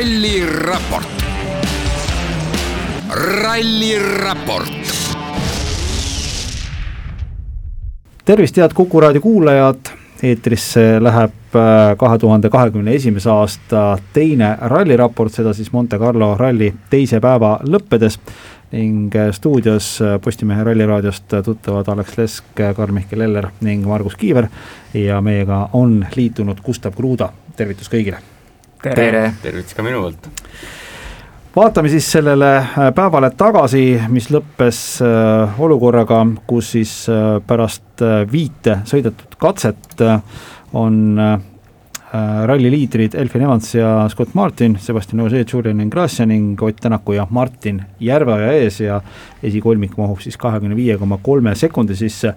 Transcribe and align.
ralliraport, 0.00 1.08
ralliraport 3.42 4.72
tervist, 8.24 8.56
head 8.56 8.72
Kuku 8.74 9.00
raadio 9.00 9.20
kuulajad, 9.20 9.90
eetrisse 10.22 10.86
läheb 11.04 11.52
äh, 11.52 11.92
kahe 12.00 12.18
tuhande 12.18 12.48
kahekümne 12.48 12.96
esimese 12.96 13.28
aasta 13.34 13.98
teine 14.16 14.54
ralliraport, 14.72 15.36
seda 15.36 15.52
siis 15.52 15.68
Monte 15.72 15.98
Carlo 15.98 16.32
ralli 16.40 16.72
teise 16.90 17.20
päeva 17.20 17.58
lõppedes. 17.68 18.16
Ning 18.72 19.12
äh, 19.12 19.34
stuudios 19.36 19.98
äh, 20.00 20.16
Postimehe 20.24 20.64
Ralliraadiost 20.64 21.42
tuttavad 21.44 21.92
Alex 21.92 22.16
Lesk, 22.16 22.56
Karl-Mihkel 22.56 23.28
Eller 23.28 23.52
ning 23.60 23.84
Margus 23.84 24.16
Kiiver. 24.16 24.48
Ja 24.94 25.20
meiega 25.20 25.66
on 25.72 26.06
liitunud 26.16 26.64
Gustav 26.64 26.96
Kruda, 26.96 27.34
tervitus 27.56 27.92
kõigile! 27.92 28.29
Tere! 28.82 29.32
tervitus 29.42 29.76
ka 29.76 29.84
minu 29.84 30.00
poolt! 30.00 30.28
vaatame 31.56 31.90
siis 31.92 32.06
sellele 32.12 32.50
päevale 32.96 33.32
tagasi, 33.36 33.84
mis 34.08 34.30
lõppes 34.32 34.80
olukorraga, 35.58 36.22
kus 36.48 36.72
siis 36.76 36.94
pärast 37.46 38.04
viite 38.32 38.80
sõidetud 38.88 39.36
katset 39.40 40.04
on 40.72 41.18
Äh, 42.14 42.46
ralli 42.46 42.70
liidrid 42.70 43.14
Elfin 43.14 43.42
Evans 43.42 43.74
ja 43.74 44.08
Scott 44.10 44.34
Martin, 44.34 44.74
Sebastian 44.82 45.20
Ogier, 45.20 45.44
Julian 45.52 45.80
Ingrassia 45.80 46.24
ning 46.26 46.62
Ott 46.62 46.80
Tänaku 46.82 47.12
ja 47.12 47.26
Martin 47.30 47.82
Järveoja 48.00 48.48
ees 48.52 48.80
ja 48.80 48.96
esikolmik 49.42 49.94
mahub 49.96 50.18
siis 50.18 50.34
kahekümne 50.36 50.74
viie 50.74 50.96
koma 50.98 51.20
kolme 51.22 51.52
sekundi 51.54 51.94
sisse, 51.94 52.32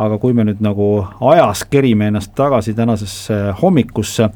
aga 0.00 0.16
kui 0.22 0.32
me 0.32 0.46
nüüd 0.48 0.62
nagu 0.64 0.86
ajas 1.28 1.66
kerime 1.68 2.08
ennast 2.08 2.32
tagasi 2.40 2.72
tänasesse 2.78 3.36
hommikusse, 3.60 4.30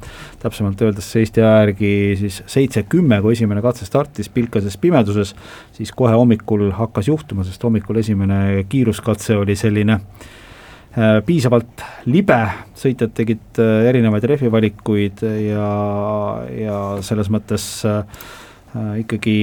täpsemalt 0.44 0.84
öeldes 0.84 1.08
Eesti 1.22 1.40
aja 1.40 1.62
järgi 1.62 1.94
siis 2.26 2.42
seitse 2.44 2.84
kümme, 2.84 3.22
kui 3.24 3.32
esimene 3.32 3.64
katse 3.64 3.88
startis 3.88 4.28
pilkases 4.28 4.76
pimeduses, 4.76 5.32
siis 5.72 5.96
kohe 5.96 6.12
hommikul 6.12 6.68
hakkas 6.76 7.08
juhtuma, 7.08 7.48
sest 7.48 7.64
hommikul 7.64 8.04
esimene 8.04 8.66
kiiruskatse 8.68 9.40
oli 9.40 9.56
selline 9.56 10.02
Äh, 10.02 10.41
piisavalt 11.26 11.82
libe, 12.12 12.38
sõitjad 12.76 13.14
tegid 13.16 13.60
äh, 13.62 13.88
erinevaid 13.88 14.26
rehvivalikuid 14.28 15.24
ja, 15.46 15.68
ja 16.52 16.78
selles 17.04 17.30
mõttes 17.32 17.64
äh, 17.88 18.02
ikkagi 19.00 19.36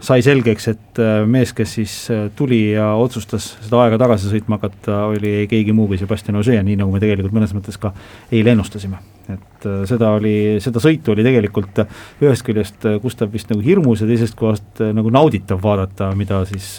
sai 0.00 0.22
selgeks, 0.24 0.66
et 0.70 0.98
mees, 1.28 1.50
kes 1.52 1.74
siis 1.76 1.94
tuli 2.32 2.70
ja 2.72 2.86
otsustas 2.96 3.50
seda 3.60 3.82
aega 3.82 3.98
tagasi 4.00 4.30
sõitma 4.30 4.56
hakata, 4.56 5.02
oli 5.10 5.44
keegi 5.50 5.74
muu 5.76 5.90
kui 5.90 5.98
Sebastian 6.00 6.38
Ogier, 6.40 6.62
nii 6.64 6.78
nagu 6.80 6.94
me 6.94 7.02
tegelikult 7.02 7.34
mõnes 7.36 7.52
mõttes 7.52 7.76
ka 7.76 7.90
eile 8.32 8.54
ennustasime. 8.54 8.96
et 9.28 9.66
seda 9.90 10.14
oli, 10.16 10.56
seda 10.64 10.80
sõitu 10.80 11.12
oli 11.12 11.26
tegelikult 11.26 11.82
ühest 12.24 12.46
küljest 12.46 12.88
Gustav 13.02 13.28
vist 13.34 13.52
nagu 13.52 13.60
hirmus 13.60 14.00
ja 14.00 14.08
teisest 14.08 14.38
kohast 14.40 14.80
nagu 14.80 15.12
nauditav 15.12 15.60
vaadata, 15.60 16.14
mida 16.16 16.40
siis 16.48 16.78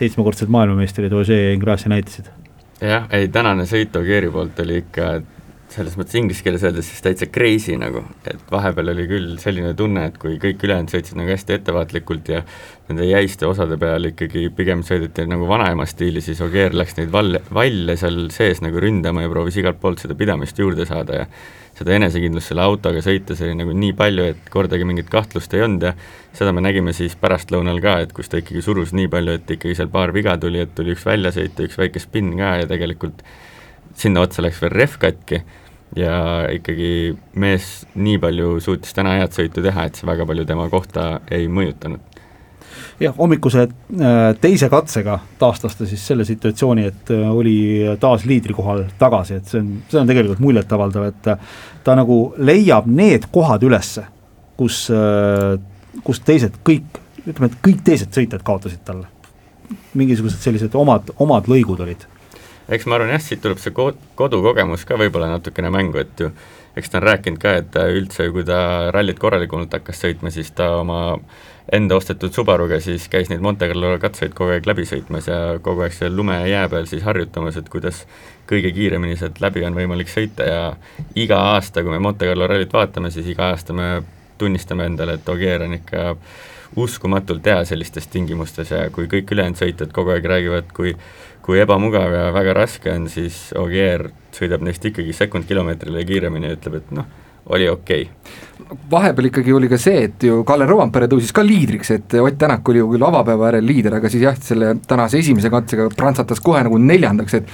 seitsmekordsed 0.00 0.48
maailmameistrid 0.48 1.12
Ogier 1.12 1.50
ja 1.50 1.52
Ingrassia 1.58 1.92
näitasid 1.92 2.32
jah, 2.88 3.06
ei 3.16 3.28
tänane 3.32 3.66
sõit 3.68 3.96
Ogieri 3.96 4.30
poolt 4.30 4.60
oli 4.64 4.80
ikka 4.82 5.10
selles 5.74 5.96
mõttes 5.98 6.14
inglise 6.18 6.44
keeles 6.44 6.62
öeldes 6.62 6.86
siis 6.86 7.02
täitsa 7.02 7.26
crazy 7.34 7.74
nagu, 7.78 8.04
et 8.30 8.42
vahepeal 8.52 8.92
oli 8.92 9.06
küll 9.10 9.34
selline 9.42 9.72
tunne, 9.78 10.06
et 10.10 10.18
kui 10.22 10.36
kõik 10.42 10.62
ülejäänud 10.62 10.92
sõitsid 10.92 11.18
nagu 11.18 11.32
hästi 11.32 11.56
ettevaatlikult 11.56 12.30
ja 12.30 12.42
nende 12.88 13.08
jäiste 13.08 13.48
osade 13.48 13.78
peal 13.80 14.10
ikkagi 14.10 14.46
pigem 14.54 14.84
sõideti 14.86 15.26
nagu 15.30 15.48
vanaema 15.50 15.86
stiili, 15.90 16.22
siis 16.24 16.42
Ogier 16.44 16.76
läks 16.76 16.98
neid 16.98 17.10
valle, 17.14 17.42
valle 17.54 17.96
seal 17.98 18.28
sees 18.34 18.62
nagu 18.64 18.82
ründama 18.82 19.24
ja 19.24 19.32
proovis 19.32 19.58
igalt 19.60 19.80
poolt 19.82 20.04
seda 20.04 20.16
pidamist 20.18 20.58
juurde 20.62 20.86
saada 20.88 21.24
ja 21.24 21.28
seda 21.74 21.96
enesekindlust 21.96 22.52
selle 22.52 22.62
autoga 22.62 23.02
sõites 23.02 23.40
oli 23.42 23.56
nagu 23.58 23.74
nii 23.74 23.96
palju, 23.98 24.28
et 24.30 24.52
kordagi 24.54 24.86
mingit 24.86 25.10
kahtlust 25.10 25.56
ei 25.58 25.64
olnud 25.66 25.88
ja 25.88 25.94
seda 26.36 26.52
me 26.54 26.62
nägime 26.62 26.94
siis 26.94 27.16
pärastlõunal 27.18 27.80
ka, 27.82 27.96
et 28.04 28.14
kus 28.14 28.30
ta 28.30 28.38
ikkagi 28.38 28.62
surus 28.62 28.94
nii 28.94 29.10
palju, 29.10 29.40
et 29.40 29.56
ikkagi 29.56 29.74
seal 29.80 29.90
paar 29.90 30.14
viga 30.14 30.36
tuli, 30.38 30.62
et 30.62 30.74
tuli 30.76 30.94
üks 30.94 31.06
väljasõit 31.08 31.58
ja 31.58 31.66
üks 31.66 31.80
väike 31.80 32.02
spinn 32.02 32.36
ka 32.38 32.54
ja 32.62 32.70
tegelikult 32.70 33.26
sinna 33.98 34.22
otsa 34.26 34.42
läks 34.42 34.62
veel 34.62 34.74
rehv 34.74 34.98
katki 35.02 35.42
ja 35.96 36.16
ikkagi 36.50 37.14
mees 37.38 37.84
nii 37.94 38.18
palju 38.22 38.58
suutis 38.64 38.96
täna 38.96 39.18
head 39.20 39.36
sõitu 39.36 39.62
teha, 39.62 39.86
et 39.86 39.98
see 40.00 40.08
väga 40.08 40.26
palju 40.26 40.46
tema 40.48 40.68
kohta 40.72 41.20
ei 41.30 41.46
mõjutanud 41.48 42.14
jah, 43.00 43.14
hommikuse 43.18 43.64
äh, 43.64 44.34
teise 44.40 44.68
katsega 44.72 45.18
taastas 45.38 45.76
ta 45.76 45.86
siis 45.88 46.02
selle 46.06 46.24
situatsiooni, 46.28 46.86
et 46.90 47.12
äh, 47.14 47.24
oli 47.30 47.56
taas 48.00 48.26
liidrikohal 48.28 48.84
tagasi, 48.98 49.40
et 49.40 49.50
see 49.50 49.62
on, 49.62 49.70
see 49.90 50.00
on 50.00 50.10
tegelikult 50.10 50.42
muljetavaldav, 50.44 51.08
et 51.10 51.30
äh, 51.32 51.56
ta 51.86 51.96
nagu 51.98 52.18
leiab 52.38 52.88
need 52.90 53.28
kohad 53.34 53.64
ülesse, 53.66 54.06
kus, 54.58 54.84
kus 56.06 56.20
teised 56.22 56.60
kõik, 56.66 57.00
ütleme, 57.24 57.48
et 57.50 57.56
kõik 57.64 57.80
teised 57.86 58.14
sõitjad 58.14 58.44
kaotasid 58.46 58.84
talle. 58.86 59.08
mingisugused 59.94 60.38
sellised 60.38 60.74
omad, 60.78 61.10
omad 61.18 61.48
lõigud 61.50 61.80
olid 61.82 62.04
eks 62.68 62.86
ma 62.86 62.98
arvan 62.98 63.14
jah, 63.14 63.22
siit 63.22 63.42
tuleb 63.44 63.60
see 63.62 63.74
ko-, 63.76 63.94
kodukogemus 64.18 64.86
ka 64.88 64.98
võib-olla 65.00 65.32
natukene 65.34 65.72
mängu, 65.74 66.00
et 66.00 66.20
ju 66.20 66.30
eks 66.76 66.90
ta 66.90 66.98
on 66.98 67.06
rääkinud 67.06 67.40
ka, 67.42 67.56
et 67.60 67.76
üldse, 67.94 68.28
kui 68.34 68.44
ta 68.46 68.90
rallit 68.94 69.18
korralikumalt 69.22 69.74
hakkas 69.76 70.00
sõitma, 70.02 70.32
siis 70.34 70.50
ta 70.56 70.72
oma 70.80 71.18
enda 71.72 71.96
ostetud 71.96 72.34
Subaruga 72.34 72.80
siis 72.82 73.06
käis 73.08 73.30
neid 73.30 73.40
Monte 73.44 73.68
Carlo 73.70 73.94
katseid 74.00 74.34
kogu 74.36 74.52
aeg 74.52 74.66
läbi 74.68 74.84
sõitmas 74.88 75.28
ja 75.30 75.38
kogu 75.64 75.86
aeg 75.86 75.94
seal 75.96 76.12
lume 76.16 76.36
ja 76.42 76.48
jää 76.50 76.64
peal 76.72 76.88
siis 76.90 77.04
harjutamas, 77.06 77.56
et 77.56 77.70
kuidas 77.72 78.02
kõige 78.50 78.72
kiiremini 78.76 79.16
sealt 79.16 79.40
läbi 79.40 79.64
on 79.64 79.76
võimalik 79.76 80.10
sõita 80.12 80.48
ja 80.48 80.64
iga 81.16 81.40
aasta, 81.54 81.82
kui 81.82 81.94
me 81.94 82.02
Monte 82.02 82.28
Carlo 82.28 82.48
rallit 82.50 82.72
vaatame, 82.74 83.12
siis 83.14 83.30
iga 83.32 83.52
aasta 83.54 83.76
me 83.76 84.02
tunnistame 84.38 84.90
endale, 84.90 85.16
et 85.16 85.28
Ogier 85.30 85.62
on 85.64 85.78
ikka 85.78 86.16
uskumatult 86.76 87.46
hea 87.46 87.64
sellistes 87.68 88.08
tingimustes 88.10 88.72
ja 88.74 88.88
kui 88.94 89.06
kõik 89.10 89.30
ülejäänud 89.34 89.60
sõitjad 89.60 89.92
kogu 89.94 90.14
aeg 90.14 90.26
räägivad, 90.30 90.72
kui 90.74 90.94
kui 91.44 91.60
ebamugav 91.60 92.12
ja 92.14 92.28
väga 92.32 92.54
raske 92.56 92.88
on, 92.88 93.04
siis 93.12 93.50
Ogier 93.60 94.06
sõidab 94.32 94.64
neist 94.64 94.84
ikkagi 94.88 95.12
sekund 95.12 95.44
kilomeetrile 95.48 96.04
kiiremini 96.08 96.48
ja 96.48 96.56
ütleb, 96.56 96.78
et 96.80 96.94
noh, 96.96 97.10
oli 97.46 97.68
okei 97.68 98.02
okay. 98.02 98.76
vahepeal 98.90 99.28
ikkagi 99.28 99.52
oli 99.52 99.68
ka 99.68 99.78
see, 99.80 100.04
et 100.08 100.24
ju 100.24 100.38
Kalle 100.48 100.66
Rovanpere 100.68 101.08
tõusis 101.10 101.32
ka 101.34 101.44
liidriks, 101.44 101.90
et 101.92 102.14
Ott 102.20 102.38
Tänak 102.40 102.68
oli 102.68 102.80
ju 102.80 102.88
küll 102.94 103.04
avapäeva 103.04 103.50
järel 103.50 103.66
liider, 103.68 103.98
aga 103.98 104.10
siis 104.12 104.24
jah, 104.24 104.38
selle 104.40 104.72
tänase 104.88 105.20
esimese 105.20 105.50
katsega 105.52 105.88
prantsatas 105.96 106.40
kohe 106.44 106.62
nagu 106.64 106.78
neljandaks, 106.80 107.36
et 107.40 107.52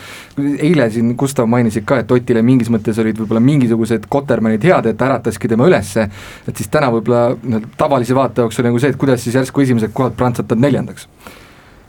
eile 0.69 0.87
siin 0.95 1.17
Gustav 1.19 1.51
mainisid 1.51 1.87
ka, 1.89 2.01
et 2.05 2.15
Otile 2.15 2.45
mingis 2.47 2.71
mõttes 2.73 3.01
olid 3.03 3.19
võib-olla 3.19 3.43
mingisugused 3.45 4.07
kotermänid 4.13 4.65
head, 4.71 4.93
et 4.93 5.05
ärataski 5.09 5.51
tema 5.51 5.67
ülesse, 5.71 6.07
et 6.47 6.57
siis 6.57 6.71
täna 6.71 6.93
võib-olla 6.95 7.35
noh, 7.43 7.69
tavalise 7.81 8.17
vaataja 8.17 8.47
jaoks 8.47 8.63
oli 8.63 8.71
nagu 8.71 8.83
see, 8.83 8.95
et 8.95 9.01
kuidas 9.01 9.25
siis 9.25 9.41
järsku 9.41 9.67
esimesed 9.67 9.95
kohad 9.97 10.19
prantsatad 10.19 10.63
neljandaks 10.63 11.09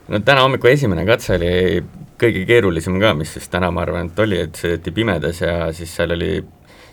no 0.08 0.18
täna 0.20 0.42
hommiku 0.44 0.68
esimene 0.72 1.04
katse 1.06 1.36
oli 1.38 1.52
kõige 2.22 2.44
keerulisem 2.46 2.98
ka, 3.02 3.12
mis 3.18 3.32
siis 3.36 3.48
täna 3.50 3.70
ma 3.74 3.82
arvan, 3.86 4.10
et 4.10 4.20
oli, 4.22 4.38
et 4.46 4.58
sõideti 4.58 4.92
pimedas 4.94 5.40
ja 5.42 5.54
siis 5.74 5.94
seal 5.96 6.14
oli 6.16 6.34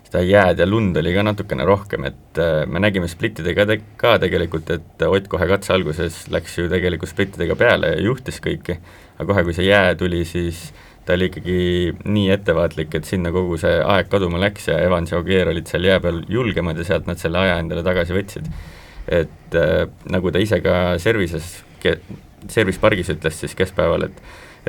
seda 0.10 0.24
jääd 0.26 0.60
ja 0.60 0.66
lund 0.66 0.98
oli 0.98 1.14
ka 1.14 1.24
natukene 1.26 1.66
rohkem, 1.68 2.08
et 2.10 2.40
äh, 2.42 2.64
me 2.66 2.82
nägime 2.82 3.08
splittidega 3.10 3.66
te 3.70 3.80
ka 4.00 4.18
tegelikult, 4.22 4.70
et 4.74 5.06
Ott 5.06 5.30
kohe 5.30 5.48
katse 5.50 5.74
alguses 5.74 6.26
läks 6.34 6.58
ju 6.58 6.70
tegelikult 6.72 7.12
splittidega 7.12 7.56
peale 7.60 7.94
ja 7.94 8.02
juhtis 8.10 8.42
kõiki, 8.44 8.80
aga 9.20 9.28
kohe, 9.30 9.46
kui 9.46 9.56
see 9.58 9.70
jää 9.70 9.94
tuli, 10.00 10.24
siis 10.26 10.72
ta 11.06 11.16
oli 11.18 11.30
ikkagi 11.30 11.60
nii 12.10 12.28
ettevaatlik, 12.34 12.98
et 12.98 13.08
sinna 13.10 13.32
kogu 13.34 13.58
see 13.62 13.80
aeg 13.82 14.10
kaduma 14.10 14.42
läks 14.42 14.68
ja 14.70 14.80
Evans 14.86 15.14
ja 15.14 15.22
Ogier 15.22 15.50
olid 15.50 15.70
seal 15.70 15.86
jää 15.86 16.02
peal 16.04 16.24
julgemad 16.30 16.78
ja 16.78 16.86
sealt 16.90 17.10
nad 17.10 17.22
selle 17.22 17.42
aja 17.46 17.58
endale 17.62 17.86
tagasi 17.86 18.18
võtsid. 18.18 18.52
et 19.10 19.58
äh, 19.58 19.86
nagu 20.10 20.34
ta 20.34 20.42
ise 20.42 20.60
ka 20.62 20.98
servises, 21.02 21.64
service 22.50 22.82
pargis 22.82 23.10
ütles 23.14 23.42
siis 23.42 23.56
keskpäeval, 23.58 24.10
et 24.10 24.22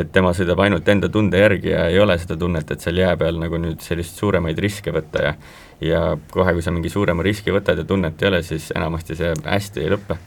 et 0.02 0.12
tema 0.12 0.32
sõidab 0.36 0.60
ainult 0.64 0.88
enda 0.88 1.08
tunde 1.12 1.38
järgi 1.40 1.72
ja 1.72 1.86
ei 1.90 1.98
ole 2.00 2.18
seda 2.18 2.36
tunnet, 2.40 2.70
et 2.70 2.80
seal 2.84 3.00
jää 3.02 3.16
peal 3.20 3.38
nagu 3.40 3.60
nüüd 3.60 3.82
sellist 3.84 4.18
suuremaid 4.20 4.58
riske 4.58 4.94
võtta 4.94 5.26
ja 5.28 5.34
ja 5.80 6.00
kohe, 6.32 6.52
kui 6.52 6.62
sa 6.62 6.72
mingi 6.74 6.92
suurema 6.92 7.24
riski 7.24 7.54
võtad 7.54 7.78
ja 7.80 7.86
tunnet 7.88 8.20
ei 8.20 8.28
ole, 8.28 8.42
siis 8.44 8.68
enamasti 8.76 9.16
see 9.16 9.32
hästi 9.46 9.80
ei 9.80 9.94
lõpe 9.94 10.18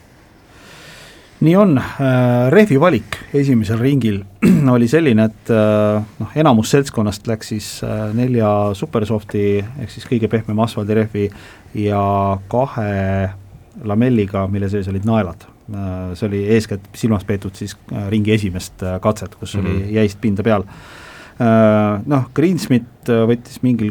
nii 1.44 1.56
on, 1.60 1.78
äh, 1.78 2.50
rehvi 2.54 2.80
valik 2.80 3.18
esimesel 3.36 3.82
ringil 3.82 4.22
oli 4.76 4.88
selline, 4.88 5.28
et 5.28 5.52
äh, 5.52 6.04
noh, 6.20 6.36
enamus 6.40 6.72
seltskonnast 6.74 7.28
läks 7.28 7.54
siis 7.54 7.70
äh, 7.86 8.06
nelja 8.16 8.50
Supersofti 8.78 9.46
ehk 9.60 9.92
siis 9.92 10.08
kõige 10.10 10.30
pehmema 10.32 10.68
asfaldirehvi 10.68 11.30
ja 11.84 12.04
kahe 12.52 12.94
lamelliga, 13.84 14.48
mille 14.48 14.70
sees 14.72 14.88
olid 14.92 15.08
naelad 15.10 15.48
see 16.16 16.28
oli 16.28 16.44
eeskätt 16.56 16.92
silmas 16.96 17.24
peetud 17.28 17.56
siis 17.56 17.78
äh, 17.94 18.10
ringi 18.12 18.34
esimest 18.36 18.84
äh, 18.84 19.00
katset, 19.02 19.36
kus 19.36 19.56
mm 19.56 19.64
-hmm. 19.64 19.70
oli 19.70 19.96
jäist 19.96 20.22
pinda 20.22 20.44
peal. 20.44 20.68
Noh, 22.06 22.28
Greensmith 22.36 23.10
võttis 23.10 23.58
mingil 23.66 23.90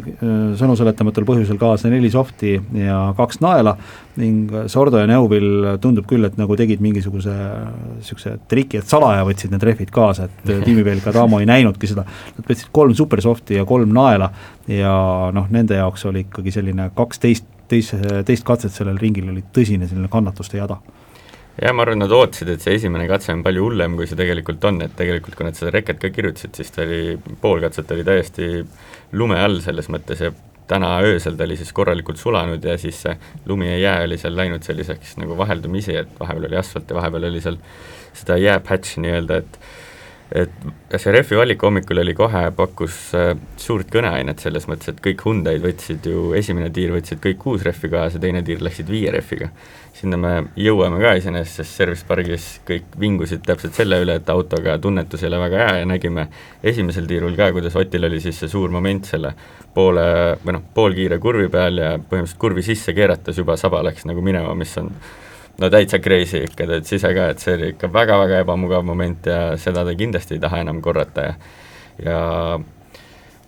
sõnuseletamatul 0.55 1.25
põhjusel 1.27 1.57
kaasa 1.59 1.89
neli 1.91 2.09
softi 2.09 2.53
ja 2.79 3.13
kaks 3.17 3.41
naela 3.43 3.75
ning 4.15 4.51
Sordo 4.71 4.97
ja 4.97 5.07
Neuvill 5.07 5.75
tundub 5.83 6.07
küll, 6.07 6.23
et 6.23 6.37
nagu 6.39 6.55
tegid 6.55 6.79
mingisuguse 6.79 7.33
niisuguse 7.97 8.37
triki, 8.47 8.77
et 8.77 8.87
salaja 8.87 9.27
võtsid 9.27 9.51
need 9.51 9.63
rehvid 9.63 9.91
kaasa, 9.91 10.23
et 10.23 10.63
tiimipealik 10.63 11.07
Adamo 11.11 11.41
ei 11.43 11.45
näinudki 11.45 11.87
seda, 11.91 12.07
nad 12.37 12.47
võtsid 12.47 12.71
kolm 12.71 12.95
supersofti 12.95 13.59
ja 13.59 13.65
kolm 13.65 13.91
naela 13.93 14.31
ja 14.67 14.95
noh, 15.35 15.51
nende 15.51 15.75
jaoks 15.75 16.05
oli 16.05 16.23
ikkagi 16.23 16.51
selline 16.51 16.91
kaksteist 16.95 17.45
teise, 17.67 17.99
teist 18.25 18.47
katset 18.47 18.71
sellel 18.71 18.97
ringil 18.97 19.29
oli 19.29 19.43
tõsine 19.53 19.87
selline 19.87 20.07
kannatuste 20.07 20.57
jada 20.57 20.79
jah, 21.61 21.73
ma 21.75 21.85
arvan, 21.85 22.01
nad 22.01 22.13
ootasid, 22.13 22.49
et 22.55 22.63
see 22.63 22.77
esimene 22.79 23.05
katse 23.09 23.33
on 23.35 23.43
palju 23.45 23.67
hullem, 23.67 23.97
kui 23.99 24.07
see 24.09 24.17
tegelikult 24.19 24.63
on, 24.69 24.81
et 24.85 24.95
tegelikult 24.97 25.37
kui 25.37 25.47
nad 25.47 25.57
seda 25.57 25.73
reket 25.75 25.99
ka 26.01 26.09
kirjutasid, 26.13 26.55
siis 26.57 26.73
ta 26.73 26.85
oli, 26.85 27.17
pool 27.41 27.61
katset 27.63 27.91
oli 27.93 28.07
täiesti 28.07 28.49
lume 29.19 29.37
all 29.41 29.61
selles 29.65 29.91
mõttes 29.93 30.23
ja 30.25 30.33
täna 30.67 30.95
öösel 31.03 31.37
ta 31.37 31.45
oli 31.45 31.57
siis 31.59 31.73
korralikult 31.75 32.17
sulanud 32.17 32.63
ja 32.65 32.77
siis 32.81 33.01
see 33.05 33.13
lumi 33.49 33.67
ja 33.67 33.77
jää 33.77 34.03
oli 34.07 34.17
seal 34.17 34.35
läinud 34.37 34.63
selliseks 34.65 35.17
nagu 35.21 35.37
vaheldumisi, 35.37 35.97
et 35.99 36.19
vahepeal 36.19 36.49
oli 36.49 36.59
asfalt 36.59 36.89
ja 36.89 36.97
vahepeal 36.97 37.29
oli 37.29 37.41
seal 37.43 37.59
seda 38.15 38.37
jääpatši 38.39 39.03
nii-öelda, 39.03 39.41
et 39.43 39.59
et 40.33 40.97
see 40.97 41.11
rehvi 41.13 41.37
valik 41.37 41.61
hommikul 41.61 42.01
oli 42.01 42.15
kohe, 42.17 42.41
pakkus 42.57 42.95
äh, 43.17 43.31
suurt 43.61 43.91
kõneainet 43.93 44.41
selles 44.41 44.65
mõttes, 44.69 44.89
et 44.89 45.01
kõik 45.03 45.21
Hyundai'd 45.27 45.61
võtsid 45.61 46.07
ju, 46.09 46.31
esimene 46.37 46.71
tiir 46.73 46.93
võtsid 46.95 47.21
kõik 47.21 47.37
kuus 47.43 47.65
rehvi 47.65 47.91
kaasa, 47.93 48.21
teine 48.21 48.41
tiir 48.45 48.63
läksid 48.65 48.89
viie 48.89 49.13
rehviga. 49.13 49.51
sinna 49.93 50.17
me 50.17 50.31
jõuame 50.57 50.97
ka 50.99 51.13
iseenesest, 51.19 51.59
sest 51.61 51.77
Service 51.77 52.05
Pargis 52.07 52.47
kõik 52.65 52.95
vingusid 52.99 53.43
täpselt 53.45 53.77
selle 53.77 53.99
üle, 54.01 54.15
et 54.17 54.29
autoga 54.29 54.77
tunnetus 54.81 55.21
ei 55.23 55.29
ole 55.29 55.39
väga 55.39 55.59
hea 55.67 55.75
ja 55.79 55.85
nägime 55.85 56.27
esimesel 56.63 57.05
tiirul 57.07 57.37
ka, 57.37 57.51
kuidas 57.53 57.75
Otil 57.77 58.09
oli 58.09 58.19
siis 58.19 58.39
see 58.41 58.49
suur 58.49 58.73
moment 58.73 59.05
selle 59.05 59.35
poole 59.73 60.07
või 60.43 60.57
noh, 60.57 60.65
poolkiire 60.73 61.19
kurvi 61.21 61.45
peal 61.53 61.77
ja 61.77 61.91
põhimõtteliselt 61.99 62.41
kurvi 62.41 62.65
sisse 62.65 62.93
keerates 62.93 63.37
juba 63.37 63.57
saba 63.57 63.83
läks 63.85 64.09
nagu 64.09 64.25
minema, 64.25 64.55
mis 64.57 64.73
on 64.81 64.89
no 65.61 65.69
täitsa 65.69 65.99
crazy 66.01 66.43
ikka, 66.47 66.67
tead 66.69 66.87
ise 66.87 67.13
ka, 67.13 67.27
et 67.33 67.43
see 67.43 67.57
oli 67.57 67.73
ikka 67.75 67.91
väga-väga 67.93 68.43
ebamugav 68.45 68.85
moment 68.85 69.29
ja 69.29 69.41
seda 69.61 69.85
ta 69.85 69.93
kindlasti 69.97 70.37
ei 70.37 70.43
taha 70.43 70.63
enam 70.65 70.81
korrata 70.81 71.27
ja 71.29 71.35
ja 72.01 72.19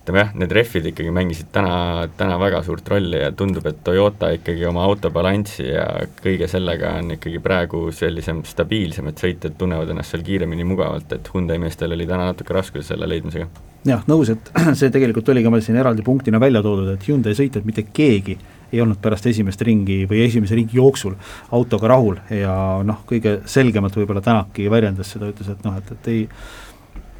ütleme 0.06 0.22
jah, 0.22 0.34
need 0.38 0.52
rehvid 0.54 0.86
ikkagi 0.92 1.10
mängisid 1.14 1.48
täna, 1.54 2.06
täna 2.18 2.36
väga 2.38 2.60
suurt 2.64 2.88
rolli 2.94 3.18
ja 3.24 3.32
tundub, 3.34 3.66
et 3.66 3.80
Toyota 3.84 4.30
ikkagi 4.36 4.66
oma 4.70 4.84
auto 4.86 5.10
balanssi 5.10 5.66
ja 5.66 5.86
kõige 6.22 6.46
sellega 6.52 6.92
on 7.00 7.16
ikkagi 7.16 7.42
praegu 7.42 7.88
sellisem 7.96 8.44
stabiilsem, 8.46 9.10
et 9.10 9.24
sõitjad 9.24 9.58
tunnevad 9.58 9.90
ennast 9.90 10.14
seal 10.14 10.26
kiiremini 10.28 10.68
mugavalt, 10.68 11.10
et 11.18 11.32
Hyundai 11.34 11.58
meestel 11.62 11.98
oli 11.98 12.06
täna 12.06 12.30
natuke 12.30 12.54
raskusi 12.54 12.86
selle 12.92 13.10
leidmisega. 13.10 13.50
jah, 13.90 14.06
nõus, 14.06 14.30
et 14.30 14.54
see 14.80 14.94
tegelikult 14.94 15.34
oli 15.34 15.42
ka 15.42 15.54
meil 15.54 15.66
siin 15.66 15.82
eraldi 15.82 16.06
punktina 16.06 16.40
välja 16.44 16.62
toodud, 16.62 16.94
et 16.94 17.10
Hyundai 17.10 17.34
sõitjad 17.34 17.66
mitte 17.66 17.88
keegi 17.90 18.38
ei 18.76 18.84
olnud 18.84 19.00
pärast 19.02 19.26
esimest 19.32 19.62
ringi 19.66 20.04
või 20.10 20.26
esimese 20.28 20.58
ringi 20.60 20.78
jooksul 20.78 21.16
autoga 21.56 21.90
rahul 21.96 22.20
ja 22.34 22.54
noh, 22.86 23.02
kõige 23.10 23.40
selgemalt 23.50 23.96
võib-olla 23.98 24.24
Tänaki 24.26 24.70
väljendas 24.72 25.16
seda, 25.16 25.32
ütles, 25.32 25.50
et 25.52 25.66
noh, 25.66 25.80
et, 25.80 25.92
et 25.96 26.14
ei 26.14 26.24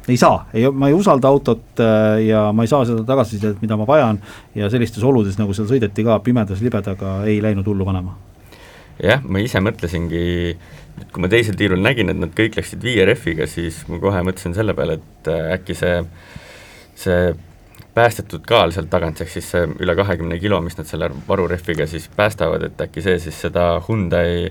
ei 0.08 0.16
saa, 0.16 0.46
ei, 0.54 0.66
ma 0.70 0.90
ei 0.90 0.94
usalda 0.94 1.28
autot 1.28 1.82
äh, 1.82 2.20
ja 2.28 2.46
ma 2.54 2.64
ei 2.64 2.70
saa 2.70 2.84
seda 2.86 3.02
tagasisidet, 3.06 3.58
mida 3.62 3.78
ma 3.78 3.86
vajan 3.88 4.20
ja 4.54 4.70
sellistes 4.70 5.04
oludes, 5.06 5.38
nagu 5.40 5.54
seal 5.56 5.68
sõideti 5.70 6.04
ka 6.06 6.20
pimedas 6.24 6.62
libedaga, 6.62 7.18
ei 7.26 7.40
läinud 7.42 7.66
hullu 7.66 7.86
panema. 7.88 8.14
jah, 9.02 9.24
ma 9.26 9.42
ise 9.42 9.60
mõtlesingi, 9.60 10.22
kui 11.12 11.24
ma 11.24 11.30
teisel 11.32 11.58
tiirul 11.58 11.82
nägin, 11.82 12.12
et 12.12 12.20
nad 12.20 12.32
kõik 12.38 12.56
läksid 12.60 12.86
viie 12.86 13.04
rehviga, 13.08 13.48
siis 13.50 13.82
ma 13.90 13.98
kohe 14.02 14.22
mõtlesin 14.28 14.54
selle 14.56 14.76
peale, 14.78 15.00
et 15.00 15.32
äh, 15.32 15.50
äkki 15.58 15.76
see, 15.76 15.98
see 16.94 17.18
päästetud 17.96 18.44
kaal 18.44 18.74
sealt 18.74 18.90
tagant, 18.92 19.20
ehk 19.24 19.30
siis 19.32 19.46
see 19.54 19.68
üle 19.80 19.94
kahekümne 19.96 20.36
kilo, 20.40 20.58
mis 20.64 20.76
nad 20.76 20.88
selle 20.88 21.08
varurehviga 21.28 21.86
siis 21.88 22.10
päästavad, 22.16 22.66
et 22.68 22.82
äkki 22.84 23.04
see 23.04 23.16
siis 23.22 23.38
seda 23.46 23.70
Hyundai 23.86 24.50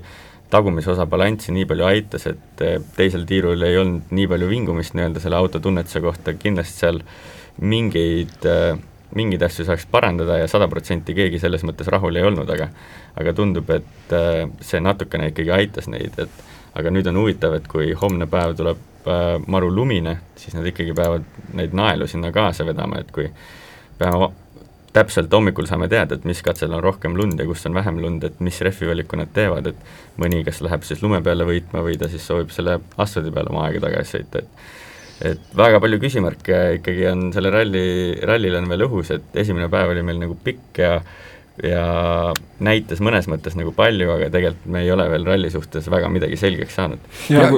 tagumise 0.49 0.91
osa 0.93 1.05
balanssi 1.09 1.53
nii 1.53 1.67
palju 1.69 1.85
aitas, 1.85 2.25
et 2.31 2.65
eh, 2.65 2.79
teisel 2.97 3.25
tiirul 3.29 3.61
ei 3.67 3.77
olnud 3.81 4.13
nii 4.17 4.27
palju 4.31 4.49
vingumist 4.49 4.97
nii-öelda 4.97 5.21
selle 5.21 5.37
auto 5.37 5.61
tunnetuse 5.61 6.01
kohta, 6.01 6.33
kindlasti 6.41 6.85
seal 6.85 7.01
mingeid, 7.61 8.35
eh, 8.49 8.73
mingeid 9.17 9.45
asju 9.45 9.67
saaks 9.69 9.85
parandada 9.93 10.39
ja 10.41 10.49
sada 10.49 10.69
protsenti 10.71 11.13
keegi 11.17 11.41
selles 11.41 11.65
mõttes 11.67 11.89
rahul 11.93 12.17
ei 12.17 12.25
olnud, 12.25 12.49
aga 12.49 12.71
aga 13.21 13.33
tundub, 13.37 13.69
et 13.77 14.17
eh, 14.17 14.43
see 14.65 14.81
natukene 14.81 15.29
ikkagi 15.33 15.53
aitas 15.53 15.89
neid, 15.91 16.17
et 16.17 16.45
aga 16.75 16.91
nüüd 16.91 17.07
on 17.11 17.19
huvitav, 17.23 17.55
et 17.57 17.67
kui 17.71 17.93
homne 17.97 18.27
päev 18.31 18.55
tuleb 18.59 18.81
äh, 19.07 19.35
maru 19.51 19.71
lumine, 19.73 20.17
siis 20.39 20.55
nad 20.57 20.67
ikkagi 20.67 20.95
peavad 20.97 21.27
neid 21.55 21.75
naelu 21.77 22.07
sinna 22.11 22.31
kaasa 22.35 22.67
vedama, 22.67 23.01
et 23.01 23.13
kui 23.15 23.29
peame 23.99 24.31
täpselt 24.95 25.33
hommikul 25.33 25.67
saame 25.67 25.89
teada, 25.91 26.15
et 26.15 26.25
mis 26.27 26.39
katsel 26.43 26.71
on 26.75 26.83
rohkem 26.83 27.17
lund 27.19 27.39
ja 27.39 27.47
kus 27.47 27.65
on 27.67 27.75
vähem 27.75 27.99
lund, 28.03 28.23
et 28.23 28.39
mis 28.43 28.61
rehvivaliku 28.63 29.19
nad 29.19 29.31
teevad, 29.35 29.67
et 29.71 30.19
mõni 30.21 30.39
kas 30.47 30.61
läheb 30.63 30.87
siis 30.87 31.03
lume 31.03 31.19
peale 31.23 31.47
võitma 31.47 31.83
või 31.83 31.97
ta 31.99 32.07
siis 32.11 32.23
soovib 32.27 32.53
selle 32.55 32.77
asfaldi 32.95 33.33
peale 33.35 33.51
oma 33.51 33.65
aega 33.67 33.83
tagasi 33.87 34.17
sõita, 34.17 34.43
et 34.43 34.73
et 35.25 35.53
väga 35.55 35.79
palju 35.79 35.99
küsimärke 36.03 36.57
ikkagi 36.75 37.05
on 37.07 37.29
selle 37.31 37.47
ralli, 37.53 37.83
rallil 38.27 38.57
on 38.59 38.65
veel 38.67 38.83
õhus, 38.83 39.13
et 39.15 39.37
esimene 39.45 39.69
päev 39.71 39.93
oli 39.93 40.03
meil 40.03 40.19
nagu 40.19 40.35
pikk 40.43 40.81
ja 40.83 40.97
ja 41.63 42.33
näitas 42.59 43.01
mõnes 43.03 43.29
mõttes 43.31 43.55
nagu 43.55 43.71
palju, 43.75 44.09
aga 44.17 44.29
tegelikult 44.33 44.71
me 44.75 44.83
ei 44.83 44.91
ole 44.91 45.07
veel 45.11 45.27
ralli 45.27 45.51
suhtes 45.53 45.87
väga 45.91 46.09
midagi 46.11 46.39
selgeks 46.39 46.75
saanud. 46.79 47.11
ja 47.31 47.49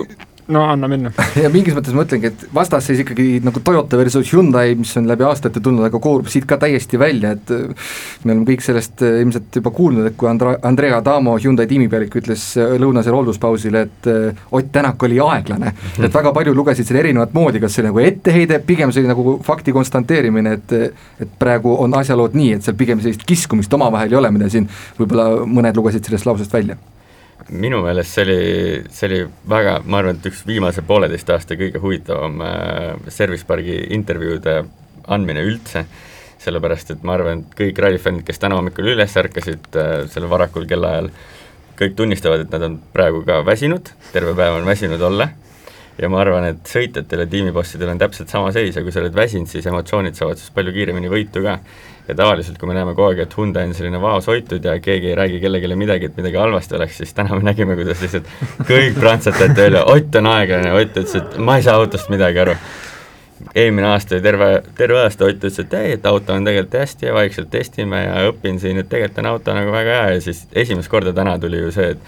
no 0.48 0.64
anna 0.64 0.88
minna. 0.88 1.12
ja 1.44 1.50
mingis 1.52 1.76
mõttes 1.76 1.96
ma 1.96 2.04
mõtlengi, 2.04 2.32
et 2.32 2.46
vastasseis 2.56 3.02
ikkagi 3.04 3.42
nagu 3.46 3.62
Toyota 3.64 4.00
versus 4.00 4.32
Hyundai, 4.34 4.76
mis 4.80 4.94
on 5.00 5.08
läbi 5.10 5.26
aastate 5.28 5.62
tulnud, 5.64 5.86
aga 5.88 6.00
koorub 6.04 6.30
siit 6.32 6.48
ka 6.50 6.60
täiesti 6.62 7.00
välja, 7.00 7.34
et 7.38 7.52
äh, 7.54 7.92
me 8.24 8.34
oleme 8.34 8.48
kõik 8.48 8.64
sellest 8.66 9.04
äh, 9.06 9.20
ilmselt 9.24 9.60
juba 9.60 9.74
kuulnud, 9.76 10.08
et 10.10 10.18
kui 10.20 10.30
Andra-, 10.32 10.58
Andrea 10.68 11.02
Adamo, 11.02 11.38
Hyundai 11.44 11.68
tiimipealik, 11.70 12.20
ütles 12.22 12.50
äh, 12.60 12.76
lõunasel 12.82 13.16
hoolduspausil, 13.18 13.80
et 13.84 14.12
Ott 14.56 14.72
Tänak 14.72 15.04
oli 15.04 15.20
aeglane 15.24 15.72
mm, 15.72 15.78
-hmm. 15.78 16.06
et 16.06 16.14
väga 16.14 16.32
paljud 16.34 16.56
lugesid 16.56 16.88
seda 16.88 17.00
erinevat 17.00 17.34
moodi, 17.34 17.60
kas 17.60 17.76
see 17.76 17.84
oli 17.84 17.92
nagu 17.92 18.04
etteheide, 18.04 18.60
pigem 18.66 18.92
see 18.92 19.04
oli 19.04 19.12
nagu 19.12 19.38
fakti 19.44 19.74
konstanteerimine, 19.76 20.54
et 20.54 20.76
et 21.22 21.32
praegu 21.40 21.76
on 21.84 21.94
asjalood 21.98 22.36
nii, 22.38 22.54
et 22.58 22.64
seal 22.64 22.78
pigem 22.78 23.02
sellist 23.02 23.26
kiskumist 23.28 23.74
omavahel 23.74 24.12
ei 24.12 24.20
ole, 24.20 24.32
mida 24.32 24.50
siin 24.50 24.70
võib-olla 25.00 25.46
mõned 25.46 25.76
lugesid 25.76 26.06
sellest 26.06 26.30
lausest 26.30 26.54
välja 26.54 26.78
minu 27.50 27.80
meelest 27.86 28.18
see 28.18 28.25
oli, 28.25 28.42
see 28.92 29.07
oli 29.10 29.22
väga, 29.50 29.78
ma 29.86 30.01
arvan, 30.01 30.19
et 30.19 30.28
üks 30.30 30.44
viimase 30.48 30.84
pooleteist 30.88 31.30
aasta 31.34 31.57
kõige 31.60 31.81
huvitavam 31.84 32.42
äh, 32.44 33.10
Service 33.13 33.48
Pargi 33.48 33.78
intervjuude 33.95 34.60
andmine 35.07 35.44
üldse, 35.48 35.86
sellepärast 36.44 36.94
et 36.95 37.04
ma 37.07 37.16
arvan, 37.16 37.44
et 37.44 37.57
kõik 37.57 37.81
rallifännid, 37.84 38.25
kes 38.28 38.42
täna 38.42 38.60
hommikul 38.60 38.92
üles 38.94 39.18
ärkasid 39.22 39.80
äh, 39.80 39.94
sellel 40.12 40.31
varakul 40.31 40.68
kellaajal, 40.69 41.12
kõik 41.78 41.98
tunnistavad, 41.98 42.44
et 42.44 42.54
nad 42.56 42.66
on 42.68 42.80
praegu 42.94 43.22
ka 43.25 43.44
väsinud, 43.45 43.94
terve 44.12 44.33
päev 44.38 44.60
on 44.60 44.68
väsinud 44.68 45.01
olla, 45.12 45.30
ja 45.98 46.10
ma 46.10 46.22
arvan, 46.22 46.46
et 46.52 46.70
sõitjatel 46.70 47.26
ja 47.26 47.28
tiimibossidel 47.30 47.90
on 47.94 48.02
täpselt 48.02 48.30
sama 48.30 48.52
seis 48.56 48.76
ja 48.78 48.84
kui 48.86 48.94
sa 48.94 49.02
oled 49.02 49.16
väsinud, 49.18 49.50
siis 49.50 49.66
emotsioonid 49.70 50.18
saavad 50.18 50.40
siis 50.40 50.54
palju 50.54 50.74
kiiremini 50.76 51.10
võitu 51.12 51.42
ka 51.46 51.58
ja 52.08 52.16
tavaliselt, 52.16 52.58
kui 52.58 52.70
me 52.70 52.76
näeme 52.78 52.94
kogu 52.96 53.10
aeg, 53.10 53.24
et 53.26 53.38
Hyundai 53.38 53.68
on 53.68 53.74
selline 53.76 54.00
vaoshoitud 54.02 54.66
ja 54.66 54.78
keegi 54.84 55.12
ei 55.12 55.16
räägi 55.18 55.40
kellelegi 55.44 55.80
midagi, 55.80 56.07
et 56.07 56.19
midagi 56.19 56.40
halvasti 56.40 56.78
oleks, 56.78 57.02
siis 57.02 57.14
täna 57.18 57.36
me 57.36 57.44
nägime, 57.50 57.76
kuidas 57.80 58.04
lihtsalt 58.04 58.30
kõik 58.69 59.00
prantsatati 59.00 59.57
välja, 59.60 59.83
Ott 59.92 60.16
on 60.16 60.30
aeglane, 60.31 60.71
Ott 60.78 60.94
ütles, 61.02 61.18
et 61.19 61.36
ma 61.44 61.57
ei 61.57 61.66
saa 61.68 61.76
autost 61.81 62.14
midagi 62.14 62.40
aru. 62.45 62.56
eelmine 63.56 63.88
aasta 63.88 64.16
oli 64.16 64.21
terve, 64.21 64.48
terve 64.78 65.02
aasta 65.02 65.26
Ott 65.26 65.44
ütles, 65.44 65.60
et 65.60 65.74
ei, 65.74 65.92
et 65.98 66.06
auto 66.06 66.33
on 66.33 66.48
tegelikult 66.48 66.80
hästi 66.80 67.10
ja 67.10 67.14
vaikselt 67.14 67.52
testime 67.52 68.06
ja 68.06 68.24
õpin 68.31 68.60
siin, 68.60 68.78
et 68.78 68.90
tegelikult 68.90 69.19
on 69.26 69.31
auto 69.33 69.54
nagu 69.54 69.76
väga 69.76 70.02
hea 70.02 70.10
ja 70.16 70.21
siis 70.21 70.48
esimest 70.54 70.90
korda 70.90 71.14
täna 71.14 71.38
tuli 71.40 71.60
ju 71.60 71.71
see, 71.76 71.92
et 71.98 72.00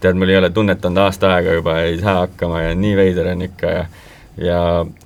tead, 0.00 0.18
mul 0.18 0.32
ei 0.32 0.40
ole 0.40 0.50
tunnetanud 0.50 1.02
aasta 1.04 1.34
aega 1.34 1.58
juba, 1.58 1.78
ei 1.86 1.98
saa 2.00 2.24
hakkama 2.24 2.62
ja 2.62 2.74
nii 2.78 2.96
veider 2.96 3.30
on 3.34 3.46
ikka 3.48 3.76
ja 3.76 3.84
ja 4.40 4.58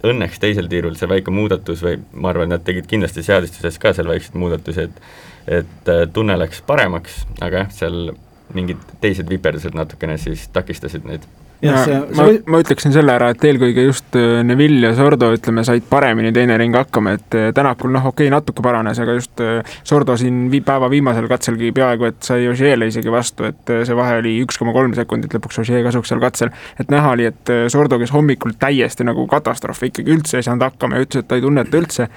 õnneks 0.09 0.40
teisel 0.40 0.71
tiirul 0.73 0.95
see 0.97 1.09
väike 1.11 1.33
muudatus 1.35 1.83
või 1.85 1.99
ma 2.16 2.30
arvan, 2.33 2.49
nad 2.54 2.62
tegid 2.64 2.87
kindlasti 2.88 3.23
seadistuses 3.26 3.76
ka 3.80 3.92
seal 3.92 4.09
väikseid 4.09 4.38
muudatusi, 4.40 4.88
et 4.88 5.02
et 5.49 5.88
äh, 5.88 6.04
tunne 6.12 6.37
läks 6.37 6.61
paremaks, 6.68 7.23
aga 7.40 7.64
jah, 7.64 7.71
seal 7.73 8.11
mingid 8.57 8.80
teised 9.00 9.28
viperdused 9.28 9.76
natukene 9.76 10.18
siis 10.21 10.47
takistasid 10.52 11.04
neid 11.09 11.25
ja 11.62 11.83
see, 11.85 11.99
ma, 12.15 12.27
see... 12.29 12.41
ma 12.50 12.61
ütleksin 12.62 12.95
selle 12.95 13.15
ära, 13.15 13.31
et 13.35 13.45
eelkõige 13.49 13.85
just 13.88 14.17
äh, 14.19 14.41
Neville 14.47 14.91
ja 14.91 14.97
Sordo, 14.99 15.31
ütleme, 15.35 15.65
said 15.67 15.87
paremini 15.91 16.33
teine 16.35 16.59
ring 16.61 16.77
hakkama, 16.79 17.17
et 17.19 17.37
äh, 17.38 17.49
Tänakul 17.57 17.93
noh, 17.95 18.09
okei 18.11 18.29
okay,, 18.29 18.35
natuke 18.35 18.65
paranes, 18.65 19.00
aga 19.03 19.17
just 19.19 19.43
äh, 19.45 19.77
Sordo 19.87 20.17
siin 20.21 20.47
vi 20.53 20.62
päeva 20.65 20.91
viimasel 20.93 21.29
katselgi 21.31 21.73
peaaegu, 21.77 22.09
et 22.12 22.21
sai 22.31 22.49
Ožeele 22.50 22.91
isegi 22.91 23.12
vastu, 23.12 23.49
et 23.49 23.75
see 23.88 23.99
vahe 23.99 24.19
oli 24.23 24.38
üks 24.45 24.61
koma 24.61 24.75
kolm 24.77 24.95
sekundit 24.99 25.35
lõpuks 25.38 25.62
Ožee 25.65 25.83
kasuks 25.87 26.12
seal 26.12 26.23
katsel. 26.23 26.53
et 26.79 26.93
näha 26.95 27.15
oli, 27.17 27.29
et 27.33 27.55
Sordo, 27.73 27.99
kes 28.00 28.15
hommikul 28.15 28.55
täiesti 28.61 29.07
nagu 29.07 29.27
katastroof 29.31 29.83
ikkagi 29.91 30.15
üldse 30.15 30.38
ei 30.38 30.47
saanud 30.47 30.69
hakkama 30.71 30.99
ja 30.99 31.09
ütles, 31.09 31.25
et 31.25 31.31
ta 31.31 31.38
ei 31.38 31.45
tunneta 31.45 31.81
üldse, 31.81 32.09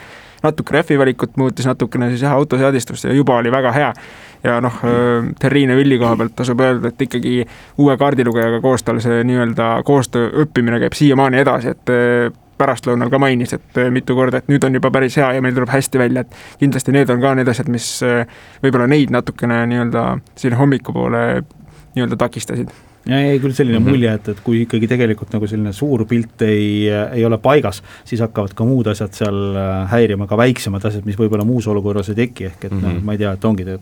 natuke 0.44 0.74
rehvi 0.74 0.98
valikut 1.00 1.38
muutis, 1.38 1.66
natukene 1.70 2.10
siis 2.10 2.26
jah, 2.26 2.36
autoseadistust 2.38 3.06
ja 3.06 3.14
juba 3.14 3.38
oli 3.42 3.52
väga 3.52 3.72
hea. 3.72 3.94
Ja 4.44 4.58
noh, 4.62 4.80
Terrine 5.40 5.76
Villi 5.78 6.00
koha 6.02 6.16
pealt 6.18 6.36
tasub 6.36 6.62
öelda, 6.66 6.90
et 6.90 7.02
ikkagi 7.02 7.46
uue 7.78 7.98
kaardilugejaga 7.98 8.62
koos 8.62 8.84
tal 8.84 9.02
see 9.04 9.22
nii-öelda 9.30 9.74
koostöö 9.86 10.32
õppimine 10.46 10.82
käib 10.82 10.98
siiamaani 10.98 11.44
edasi, 11.44 11.76
et 11.76 11.94
pärastlõunal 12.62 13.10
ka 13.10 13.20
mainis, 13.22 13.54
et 13.58 13.82
mitu 13.94 14.16
korda, 14.18 14.42
et 14.42 14.50
nüüd 14.50 14.66
on 14.66 14.78
juba 14.78 14.92
päris 14.94 15.18
hea 15.18 15.32
ja 15.38 15.42
meil 15.42 15.54
tuleb 15.58 15.70
hästi 15.74 16.02
välja, 16.02 16.26
et 16.26 16.62
kindlasti 16.62 16.94
need 16.94 17.10
on 17.14 17.22
ka 17.22 17.34
need 17.38 17.50
asjad, 17.54 17.70
mis 17.74 17.88
võib-olla 18.64 18.90
neid 18.90 19.14
natukene 19.14 19.64
nii-öelda 19.70 20.06
siin 20.38 20.58
hommikupoole 20.58 21.26
nii-öelda 21.96 22.18
takistasid 22.22 22.74
jäi 23.10 23.40
küll 23.42 23.54
selline 23.58 23.80
mm. 23.80 23.86
-hmm. 23.86 23.90
mulje, 23.90 24.14
et, 24.14 24.30
et 24.30 24.40
kui 24.46 24.62
ikkagi 24.62 24.88
tegelikult 24.88 25.34
nagu 25.34 25.48
selline 25.48 25.74
suur 25.74 26.06
pilt 26.06 26.42
ei, 26.46 26.88
ei 26.90 27.26
ole 27.26 27.38
paigas, 27.42 27.82
siis 28.06 28.22
hakkavad 28.22 28.54
ka 28.54 28.66
muud 28.66 28.88
asjad 28.88 29.14
seal 29.18 29.56
äh, 29.58 29.90
häirima, 29.92 30.28
ka 30.28 30.38
väiksemad 30.38 30.86
asjad, 30.86 31.06
mis 31.06 31.18
võib-olla 31.18 31.46
muus 31.46 31.68
olukorras 31.68 32.10
ei 32.10 32.16
teki, 32.16 32.46
ehk 32.46 32.66
et 32.66 32.72
mm 32.72 32.78
-hmm. 32.78 32.84
noh, 32.84 32.94
Mhm. 32.94 33.06
ma 33.06 33.12
ei 33.12 33.18
tea, 33.18 33.32
et 33.32 33.46
ongi, 33.46 33.66
et 33.70 33.82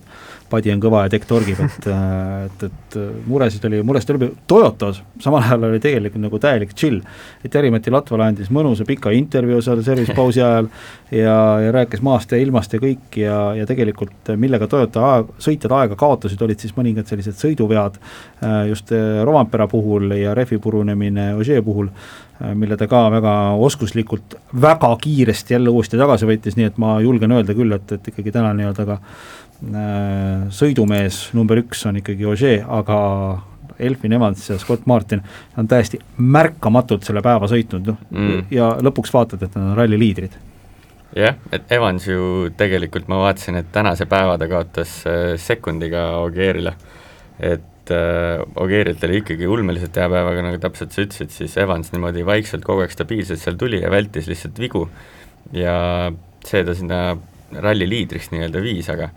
padi 0.50 0.72
on 0.74 0.80
kõva 0.82 1.04
ja 1.06 1.10
tekk 1.10 1.26
torgib, 1.30 1.60
et 1.60 1.88
äh, 1.88 2.46
et, 2.46 2.64
et 2.64 2.98
muresid 3.28 3.66
oli, 3.66 3.82
muresid 3.84 4.16
oli, 4.16 4.32
Toyotas 4.48 5.02
samal 5.20 5.44
ajal 5.44 5.64
oli 5.64 5.80
tegelikult 5.84 6.24
nagu 6.24 6.40
täielik 6.40 6.74
chill. 6.74 7.02
et 7.44 7.54
Jari-Mati 7.54 7.92
Latvala 7.92 8.30
andis 8.32 8.50
mõnusa 8.50 8.86
pika 8.88 9.12
intervjuu 9.12 9.62
seal 9.62 9.84
service 9.84 10.14
pausi 10.16 10.42
ajal 10.42 10.70
ja, 11.12 11.60
ja 11.66 11.72
rääkis 11.76 12.02
maast 12.02 12.32
ja 12.32 12.38
ilmast 12.38 12.74
ja 12.74 12.80
kõik 12.80 13.20
ja, 13.20 13.38
ja 13.56 13.66
tegelikult 13.70 14.34
millega 14.36 14.68
Toyota 14.68 15.06
aeg, 15.14 15.34
sõitjad 15.40 15.76
aega 15.76 15.96
kaotasid, 16.00 16.42
olid 16.42 16.60
siis 16.60 16.76
mõningad 16.78 17.10
sellised 17.10 17.38
sõiduvead 17.40 18.00
äh, 18.00 18.68
just 18.72 18.92
äh, 18.96 19.09
Rovampera 19.25 19.68
puhul 19.68 20.12
ja 20.18 20.34
rehvi 20.38 20.58
purunemine 20.62 21.34
Ožee 21.36 21.62
puhul, 21.66 21.89
äh, 22.42 22.56
mille 22.56 22.78
ta 22.78 22.88
ka 22.88 23.08
väga 23.12 23.36
oskuslikult 23.68 24.36
väga 24.62 24.96
kiiresti 25.01 25.54
jälle 25.54 25.70
uuesti 25.70 25.98
tagasi 25.98 26.30
võttis, 26.30 26.58
nii 26.58 26.70
et 26.72 26.78
ma 26.82 27.00
julgen 27.04 27.32
öelda 27.32 27.54
küll, 27.58 27.75
et, 27.75 27.92
et 27.92 28.08
ikkagi 28.13 28.32
täna 28.36 28.54
nii-öelda 28.58 28.88
ka 28.89 29.00
äh, 29.00 30.50
sõidumees 30.56 31.30
number 31.38 31.62
üks 31.66 31.86
on 31.89 32.01
ikkagi 32.01 32.25
Ožee, 32.25 32.60
aga 32.68 33.00
Elfin 33.80 34.13
Evans 34.13 34.50
ja 34.50 34.58
Scott 34.60 34.86
Martin 34.86 35.22
on 35.58 35.68
täiesti 35.68 36.00
märkamatult 36.18 37.06
selle 37.08 37.22
päeva 37.24 37.48
sõitnud, 37.48 37.88
noh 37.88 37.98
Mm. 38.12 38.46
ja 38.51 38.74
lõpuks 38.82 39.13
vaatad, 39.13 39.44
et 39.44 39.56
nad 39.56 39.72
on 39.72 39.75
ralli 39.78 40.00
liidrid. 40.00 40.36
jah, 41.16 41.36
et 41.51 41.72
Evans 41.72 42.08
ju 42.08 42.50
tegelikult 42.58 43.08
ma 43.08 43.18
vaatasin, 43.24 43.56
et 43.56 43.72
tänase 43.72 44.06
päeva 44.06 44.38
ta 44.38 44.48
kaotas 44.48 45.04
äh, 45.08 45.38
sekundiga 45.38 46.18
Ogierile. 46.20 46.74
et 47.39 47.62
äh, 47.93 48.41
Ogierilt 48.60 49.03
oli 49.08 49.22
ikkagi 49.22 49.48
ulmeliselt 49.50 49.98
hea 49.98 50.08
päev, 50.12 50.29
aga 50.31 50.46
nagu 50.46 50.62
täpselt 50.62 50.96
sa 50.96 51.03
ütlesid, 51.05 51.34
siis 51.36 51.58
Evans 51.62 51.91
niimoodi 51.93 52.25
vaikselt 52.27 52.65
kogu 52.67 52.86
aeg 52.86 52.93
stabiilselt 52.93 53.41
seal 53.41 53.60
tuli 53.60 53.81
ja 53.84 53.91
vältis 53.93 54.29
lihtsalt 54.29 54.60
vigu 54.60 54.86
ja 55.55 55.75
see 56.46 56.63
ta 56.65 56.75
sinna 56.77 57.01
ralli 57.63 57.88
liidriks 57.89 58.29
nii-öelda 58.34 58.62
viis, 58.63 58.89
aga 58.93 59.10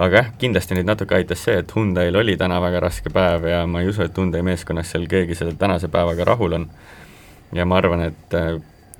aga 0.00 0.22
jah, 0.22 0.32
kindlasti 0.40 0.76
neid 0.76 0.88
natuke 0.88 1.16
aitas 1.18 1.42
see, 1.44 1.58
et 1.60 1.72
Hyundai'l 1.76 2.16
oli 2.16 2.36
täna 2.40 2.60
väga 2.64 2.80
raske 2.84 3.12
päev 3.12 3.46
ja 3.50 3.62
ma 3.68 3.82
ei 3.82 3.90
usu, 3.92 4.04
et 4.06 4.16
Hyundai 4.16 4.42
meeskonnas 4.46 4.92
seal 4.92 5.08
keegi 5.10 5.36
selle 5.36 5.56
tänase 5.60 5.90
päevaga 5.92 6.24
rahul 6.28 6.56
on. 6.60 6.68
ja 7.52 7.66
ma 7.68 7.76
arvan, 7.76 8.06
et 8.08 8.36
äh, 8.36 8.54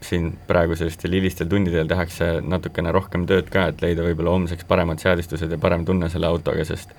siin 0.04 0.32
praegu 0.46 0.76
sellistel 0.76 1.14
hilistel 1.16 1.48
tundidel 1.48 1.88
tehakse 1.88 2.34
natukene 2.44 2.92
rohkem 2.92 3.24
tööd 3.28 3.48
ka, 3.52 3.68
et 3.70 3.82
leida 3.84 4.04
võib-olla 4.04 4.34
homseks 4.36 4.66
paremad 4.68 5.00
seadistused 5.00 5.50
ja 5.50 5.58
parem 5.62 5.86
tunne 5.88 6.10
selle 6.12 6.28
autoga, 6.28 6.64
sest 6.68 6.92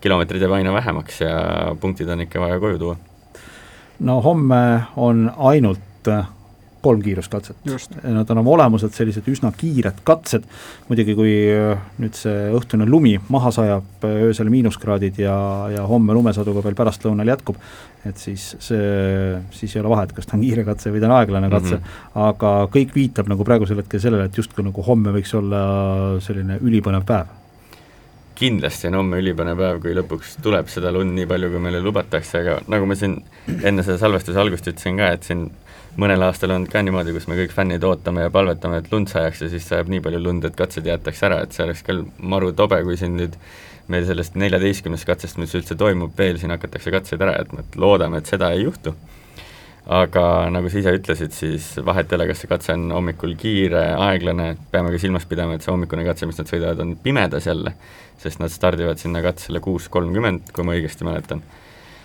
kilomeetrid 0.00 0.42
jääb 0.42 0.58
aina 0.58 0.72
vähemaks 0.72 1.20
ja 1.20 1.76
punktid 1.80 2.08
on 2.08 2.20
ikka 2.26 2.40
vaja 2.40 2.60
koju 2.60 2.78
tuua. 2.78 2.96
no 4.00 4.20
homme 4.24 4.82
on 4.96 5.32
ainult 5.36 6.08
äh, 6.08 6.26
kolm 6.80 7.02
kiiruskatset. 7.02 7.56
Nad 8.02 8.30
on 8.30 8.38
oma 8.40 8.50
olemuselt 8.54 8.94
sellised 8.96 9.26
üsna 9.28 9.50
kiired 9.56 10.00
katsed, 10.04 10.46
muidugi 10.88 11.14
kui 11.18 11.32
äh, 11.52 11.80
nüüd 12.00 12.16
see 12.16 12.48
õhtune 12.56 12.86
lumi 12.88 13.18
maha 13.28 13.52
sajab, 13.54 13.90
äh, 14.06 14.22
öösel 14.28 14.48
miinuskraadid 14.52 15.20
ja, 15.20 15.36
ja 15.74 15.84
homme 15.88 16.16
lumesaduga 16.16 16.64
veel 16.64 16.78
pärastlõunal 16.78 17.28
jätkub, 17.34 17.60
et 18.08 18.20
siis 18.20 18.54
see, 18.64 19.36
siis 19.52 19.76
ei 19.76 19.82
ole 19.82 19.92
vahet, 19.92 20.14
kas 20.16 20.30
ta 20.30 20.38
on 20.38 20.46
kiire 20.46 20.64
katse 20.64 20.92
või 20.94 21.02
ta 21.02 21.10
on 21.10 21.18
aeglane 21.18 21.52
katse 21.52 21.76
mm, 21.76 21.80
Mhm. 21.80 21.84
-hmm. 21.84 22.28
aga 22.30 22.54
kõik 22.72 22.94
viitab 22.94 23.28
nagu 23.28 23.44
praegusel 23.44 23.82
hetkel 23.82 24.00
sellele, 24.00 24.24
et 24.24 24.36
justkui 24.36 24.64
nagu 24.64 24.82
homme 24.82 25.12
võiks 25.12 25.34
olla 25.36 25.60
selline 26.20 26.58
ülipõnev 26.64 27.04
päev 27.04 27.39
kindlasti 28.40 28.88
on 28.88 29.00
homme 29.00 29.20
ülipõnev 29.20 29.58
päev, 29.60 29.80
kui 29.84 29.96
lõpuks 29.96 30.38
tuleb 30.44 30.70
seda 30.72 30.92
lund 30.94 31.12
nii 31.16 31.28
palju, 31.28 31.50
kui 31.52 31.60
meile 31.62 31.82
lubatakse, 31.84 32.40
aga 32.40 32.60
nagu 32.72 32.88
ma 32.88 32.96
siin 32.96 33.18
enne 33.60 33.84
selle 33.84 34.00
salvestuse 34.00 34.40
algust 34.40 34.70
ütlesin 34.70 35.00
ka, 35.00 35.10
et 35.16 35.28
siin 35.28 35.48
mõnel 36.00 36.22
aastal 36.24 36.54
on 36.54 36.66
ka 36.70 36.82
niimoodi, 36.84 37.12
kus 37.16 37.26
me 37.28 37.36
kõik 37.38 37.52
fännid 37.54 37.84
ootame 37.84 38.24
ja 38.24 38.32
palvetame, 38.32 38.80
et 38.80 38.88
lund 38.92 39.10
sajaks 39.10 39.44
ja 39.44 39.50
siis 39.52 39.66
sajab 39.68 39.90
nii 39.92 40.02
palju 40.04 40.22
lund, 40.22 40.46
et 40.46 40.56
katsed 40.56 40.86
jäetakse 40.86 41.26
ära, 41.28 41.42
et 41.44 41.56
see 41.56 41.66
oleks 41.66 41.82
küll 41.86 42.06
maru 42.18 42.52
tobe, 42.56 42.80
kui 42.86 42.96
siin 43.00 43.18
nüüd 43.18 43.36
meil 43.90 44.06
sellest 44.06 44.36
neljateistkümnest 44.38 45.08
katsest, 45.08 45.38
mis 45.42 45.54
üldse 45.58 45.76
toimub, 45.78 46.14
veel 46.18 46.38
siin 46.40 46.54
hakatakse 46.54 46.92
katseid 46.94 47.22
ära 47.26 47.36
jätma, 47.40 47.64
et 47.64 47.80
loodame, 47.80 48.20
et 48.20 48.30
seda 48.30 48.52
ei 48.54 48.64
juhtu. 48.64 48.94
Aga 49.86 50.24
nagu 50.52 50.68
sa 50.70 50.80
ise 50.82 50.92
ütlesid, 50.98 51.32
siis 51.34 51.70
vahet 51.84 52.12
ei 52.12 52.18
ole, 52.18 52.28
kas 52.30 52.42
see 52.42 52.50
katse 52.50 52.76
on 52.76 52.90
hommikul 52.94 53.34
kiire, 53.40 53.86
aeglane, 54.08 54.52
peame 54.72 54.92
ka 54.92 55.00
silmas 55.02 55.26
pidama, 55.30 55.56
et 55.56 55.64
see 55.64 55.72
hommikune 55.72 56.04
katse, 56.06 56.28
mis 56.28 56.40
nad 56.40 56.50
sõidavad, 56.50 56.84
on 56.84 56.94
pimedas 57.00 57.48
jälle, 57.48 57.74
sest 58.20 58.42
nad 58.42 58.52
stardivad 58.52 59.00
sinna 59.00 59.24
katsele 59.24 59.62
kuus 59.64 59.88
kolmkümmend, 59.92 60.52
kui 60.54 60.66
ma 60.66 60.76
õigesti 60.76 61.08
mäletan. 61.08 61.42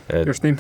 et 0.10 0.28
just 0.28 0.46
nii, 0.48 0.58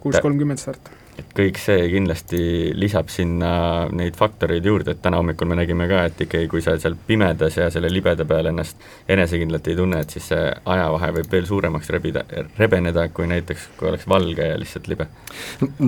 kuus 0.00 0.20
kolmkümmend 0.24 0.62
start. 0.62 0.92
Et 1.18 1.30
kõik 1.36 1.58
see 1.62 1.86
kindlasti 1.92 2.40
lisab 2.74 3.10
sinna 3.12 3.50
neid 3.94 4.16
faktoreid 4.18 4.64
juurde, 4.66 4.94
et 4.94 5.02
täna 5.02 5.20
hommikul 5.20 5.48
me 5.50 5.58
nägime 5.58 5.86
ka, 5.90 6.04
et 6.08 6.24
ikkagi 6.26 6.48
kui 6.50 6.62
sa 6.64 6.74
seal 6.80 6.96
pimedas 7.06 7.58
ja 7.58 7.68
selle 7.70 7.90
libeda 7.92 8.26
peal 8.26 8.50
ennast 8.50 8.82
enesekindlalt 9.10 9.68
ei 9.70 9.78
tunne, 9.78 10.00
et 10.02 10.14
siis 10.14 10.26
see 10.32 10.48
ajavahe 10.74 11.12
võib 11.18 11.36
veel 11.36 11.46
suuremaks 11.46 11.92
rebida, 11.94 12.24
rebeneda, 12.58 13.06
kui 13.14 13.28
näiteks, 13.30 13.68
kui 13.78 13.90
oleks 13.92 14.08
valge 14.10 14.48
ja 14.50 14.58
lihtsalt 14.58 14.88
libe. 14.90 15.06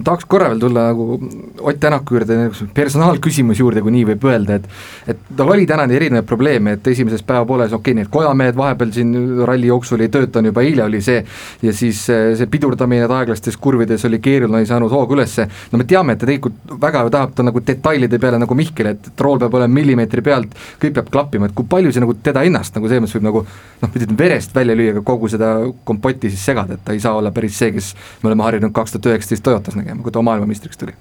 tahaks 0.05 0.29
korra 0.31 0.51
veel 0.53 0.63
tulla 0.63 0.89
nagu 0.91 1.19
Ott 1.67 1.81
Tänaku 1.81 2.17
juurde, 2.17 2.37
personaalküsimuse 2.75 3.61
juurde, 3.63 3.83
kui 3.83 3.93
nii 3.95 4.07
võib 4.13 4.25
öelda, 4.31 4.61
et 4.61 5.15
et 5.15 5.27
tal 5.37 5.51
oli 5.53 5.67
täna 5.67 5.87
neid 5.87 6.01
erinevaid 6.01 6.27
probleeme, 6.27 6.77
et 6.77 6.87
esimeses 6.91 7.23
päevapooles 7.27 7.73
okei 7.73 7.93
okay,, 7.93 7.99
need 8.01 8.11
kojamehed 8.13 8.57
vahepeal 8.59 8.93
siin 8.95 9.13
ralli 9.47 9.71
jooksul 9.71 10.03
ei 10.03 10.11
töötanud, 10.13 10.51
juba 10.51 10.65
eile 10.67 10.87
oli 10.87 11.03
see, 11.05 11.23
ja 11.63 11.75
siis 11.77 12.05
eh, 12.11 12.33
see 12.39 12.51
pidurdamine 12.51 13.07
aeglastes 13.07 13.57
kurvides 13.57 14.05
oli 14.09 14.21
keeruline, 14.23 14.63
ei 14.65 14.71
saanud 14.71 14.93
hoogu 14.93 15.16
ülesse, 15.17 15.47
no 15.73 15.81
me 15.81 15.87
teame, 15.89 16.15
et 16.15 16.21
ta 16.23 16.29
tegelikult 16.29 16.77
väga 16.83 17.05
tahab 17.13 17.35
ta 17.37 17.47
nagu 17.47 17.63
detailide 17.65 18.21
peale 18.23 18.41
nagu 18.43 18.59
Mihkel, 18.59 18.93
et 18.93 19.25
rool 19.25 19.41
peab 19.43 19.57
olema 19.59 19.75
millimeetri 19.79 20.25
pealt, 20.27 20.55
kõik 20.83 20.97
peab 20.99 21.11
klappima, 21.13 21.51
et 21.51 21.57
kui 21.57 21.69
palju 21.71 21.95
see 21.95 22.05
nagu 22.05 22.17
teda 22.27 22.45
ennast 22.47 22.77
nagu 22.77 22.91
selles 22.91 23.05
mõttes 23.05 23.19
võib 23.19 23.27
nagu 23.29 23.43
noh, 23.83 23.91
ütleme 23.93 24.19
verest 24.21 24.55
välja 24.57 24.77
lüüa, 24.79 24.95
aga 24.97 25.05
kogu 25.07 25.31
seda 25.33 25.53
kompotti 25.89 26.31
siis 26.33 26.45
segada, 26.53 26.77
et 26.77 26.85
ta 26.85 26.95
ei 26.97 27.03
saa 27.03 27.17
olla 27.19 27.33
päris 27.35 27.59
see, 27.59 27.73
kes 27.75 27.93
me 28.23 28.31
oleme 28.31 28.47
harjunud 28.47 28.75
kaks 28.77 28.97
tuhat 28.97 29.13
üheksateist 29.13 29.45
Toyotas 29.47 29.77
nägema, 29.79 30.03
kui 30.03 30.15
ta 30.15 30.23
maailmameistriks 30.23 30.81
tuli. 30.81 30.95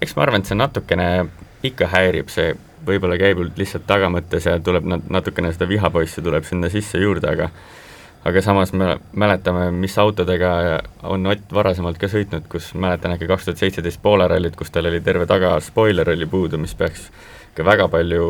eks 0.00 0.16
ma 0.16 0.26
arvan, 0.26 0.44
et 0.44 0.50
see 0.50 0.58
natukene 0.58 1.10
ikka 1.66 1.88
häirib, 1.92 2.30
see 2.32 2.54
võib-olla 2.86 3.16
käib 3.18 3.40
lihtsalt 3.56 3.86
tagamõttes 3.88 4.46
ja 4.46 4.58
tuleb 4.62 4.86
nat-, 4.88 5.08
natukene 5.10 5.50
seda 5.54 5.68
vihapoissi 5.68 6.22
tuleb 6.22 6.46
sinna 6.46 6.70
sisse 6.72 7.00
juurde, 7.02 7.30
aga 7.32 7.50
aga 8.26 8.42
samas 8.42 8.72
me 8.72 8.96
mäletame, 9.12 9.68
mis 9.70 9.94
autodega 9.98 10.50
on 11.06 11.26
Ott 11.30 11.52
varasemalt 11.54 11.98
ka 12.00 12.10
sõitnud, 12.10 12.48
kus 12.50 12.72
mäletan 12.74 13.14
äkki 13.14 13.28
kaks 13.30 13.46
tuhat 13.46 13.62
seitseteist 13.62 14.02
Poola 14.02 14.26
rallit, 14.30 14.56
kus 14.58 14.72
tal 14.74 14.88
oli 14.90 15.00
terve 15.04 15.28
taga 15.30 15.56
spoiler 15.62 16.10
oli 16.10 16.26
puudu, 16.26 16.58
mis 16.58 16.74
peaks 16.74 17.10
ka 17.56 17.64
väga 17.64 17.88
palju 17.92 18.26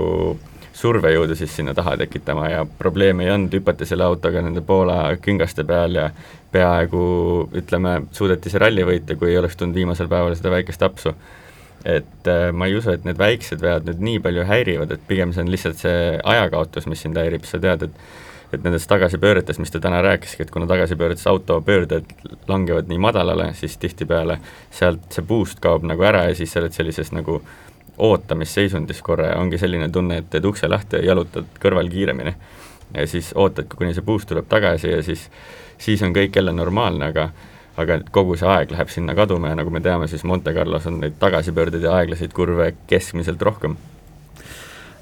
survejõudu 0.77 1.37
siis 1.39 1.55
sinna 1.57 1.73
taha 1.75 1.97
tekitama 2.03 2.51
ja 2.53 2.67
probleemi 2.79 3.25
ei 3.25 3.33
olnud, 3.33 3.55
hüpati 3.57 3.89
selle 3.89 4.05
autoga 4.05 4.43
nende 4.45 4.61
Poola 4.67 4.99
küngaste 5.23 5.65
peal 5.65 5.97
ja 5.97 6.11
peaaegu 6.53 7.01
ütleme, 7.57 7.97
suudeti 8.17 8.53
see 8.53 8.61
ralli 8.61 8.85
võita, 8.87 9.17
kui 9.17 9.33
ei 9.33 9.41
oleks 9.41 9.57
tulnud 9.57 9.77
viimasel 9.77 10.11
päeval 10.13 10.37
seda 10.37 10.53
väikest 10.53 10.85
apsu. 10.85 11.15
et 11.87 12.27
äh, 12.29 12.51
ma 12.53 12.67
ei 12.67 12.75
usu, 12.75 12.91
et 12.91 13.05
need 13.07 13.19
väiksed 13.19 13.61
vead 13.63 13.85
nüüd 13.87 14.01
nii 14.03 14.21
palju 14.25 14.45
häirivad, 14.49 14.91
et 14.91 15.03
pigem 15.07 15.33
see 15.33 15.45
on 15.45 15.51
lihtsalt 15.53 15.79
see 15.79 16.17
ajakaotus, 16.19 16.89
mis 16.91 17.05
sind 17.05 17.17
häirib, 17.17 17.45
sa 17.47 17.61
tead, 17.63 17.85
et 17.87 18.01
et 18.57 18.65
nendes 18.65 18.87
tagasipööretes, 18.91 19.61
mis 19.63 19.73
ta 19.73 19.81
täna 19.83 20.01
rääkiski, 20.05 20.43
et 20.45 20.51
kuna 20.55 20.67
tagasipööretes 20.71 21.27
auto 21.31 21.61
pöörded 21.65 22.11
langevad 22.49 22.91
nii 22.91 22.99
madalale, 23.03 23.53
siis 23.59 23.77
tihtipeale 23.83 24.39
sealt 24.75 25.09
see 25.15 25.25
boost 25.27 25.61
kaob 25.65 25.87
nagu 25.87 26.05
ära 26.07 26.27
ja 26.29 26.35
siis 26.39 26.53
sa 26.53 26.63
oled 26.63 26.77
sellises 26.77 27.13
nagu 27.17 27.41
ootamisseisundis 27.99 29.03
korra 29.03 29.33
ja 29.33 29.41
ongi 29.41 29.59
selline 29.59 29.89
tunne, 29.93 30.21
et 30.21 30.31
teed 30.31 30.45
ukse 30.45 30.69
lahti 30.69 31.01
ja 31.01 31.13
jalutad 31.13 31.49
kõrval 31.63 31.89
kiiremini. 31.93 32.35
ja 32.95 33.07
siis 33.07 33.33
ootad, 33.35 33.69
kuni 33.73 33.95
see 33.95 34.05
boost 34.05 34.29
tuleb 34.29 34.49
tagasi 34.49 34.91
ja 34.91 35.03
siis, 35.03 35.29
siis 35.79 36.03
on 36.03 36.15
kõik 36.15 36.37
jälle 36.37 36.53
normaalne, 36.53 37.13
aga 37.13 37.31
aga 37.77 37.99
kogu 38.11 38.37
see 38.41 38.49
aeg 38.49 38.71
läheb 38.73 38.89
sinna 38.93 39.15
kaduma 39.15 39.51
ja 39.51 39.57
nagu 39.59 39.71
me 39.71 39.83
teame, 39.85 40.09
siis 40.09 40.25
Monte 40.25 40.55
Carlos 40.57 40.87
on 40.89 41.01
neid 41.01 41.19
tagasipöördeid 41.21 41.85
ja 41.85 41.97
aeglaseid 41.99 42.33
kurve 42.33 42.73
keskmiselt 42.87 43.43
rohkem. 43.43 43.77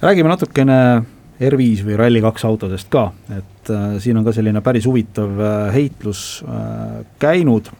räägime 0.02 0.28
natukene 0.28 1.02
R5 1.40 1.84
või 1.86 1.96
Rally2 1.98 2.46
autodest 2.46 2.90
ka, 2.92 3.08
et 3.34 3.70
äh, 3.72 3.96
siin 4.02 4.18
on 4.20 4.26
ka 4.26 4.34
selline 4.34 4.62
päris 4.64 4.86
huvitav 4.86 5.40
äh, 5.40 5.54
heitlus 5.74 6.44
äh, 6.46 7.00
käinud, 7.22 7.70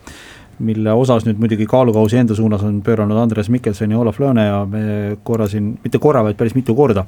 mille 0.64 0.92
osas 0.94 1.24
nüüd 1.26 1.40
muidugi 1.42 1.66
kaalukausi 1.66 2.20
enda 2.20 2.34
suunas 2.38 2.62
on 2.66 2.80
pööranud 2.86 3.18
Andres 3.18 3.48
Mikkelson 3.50 3.90
ja 3.90 3.98
Olav 3.98 4.20
Lööne 4.22 4.44
ja 4.46 4.60
me 4.70 4.84
korra 5.26 5.48
siin, 5.50 5.72
mitte 5.82 5.98
korra, 6.02 6.22
vaid 6.26 6.38
päris 6.38 6.54
mitu 6.54 6.76
korda 6.78 7.06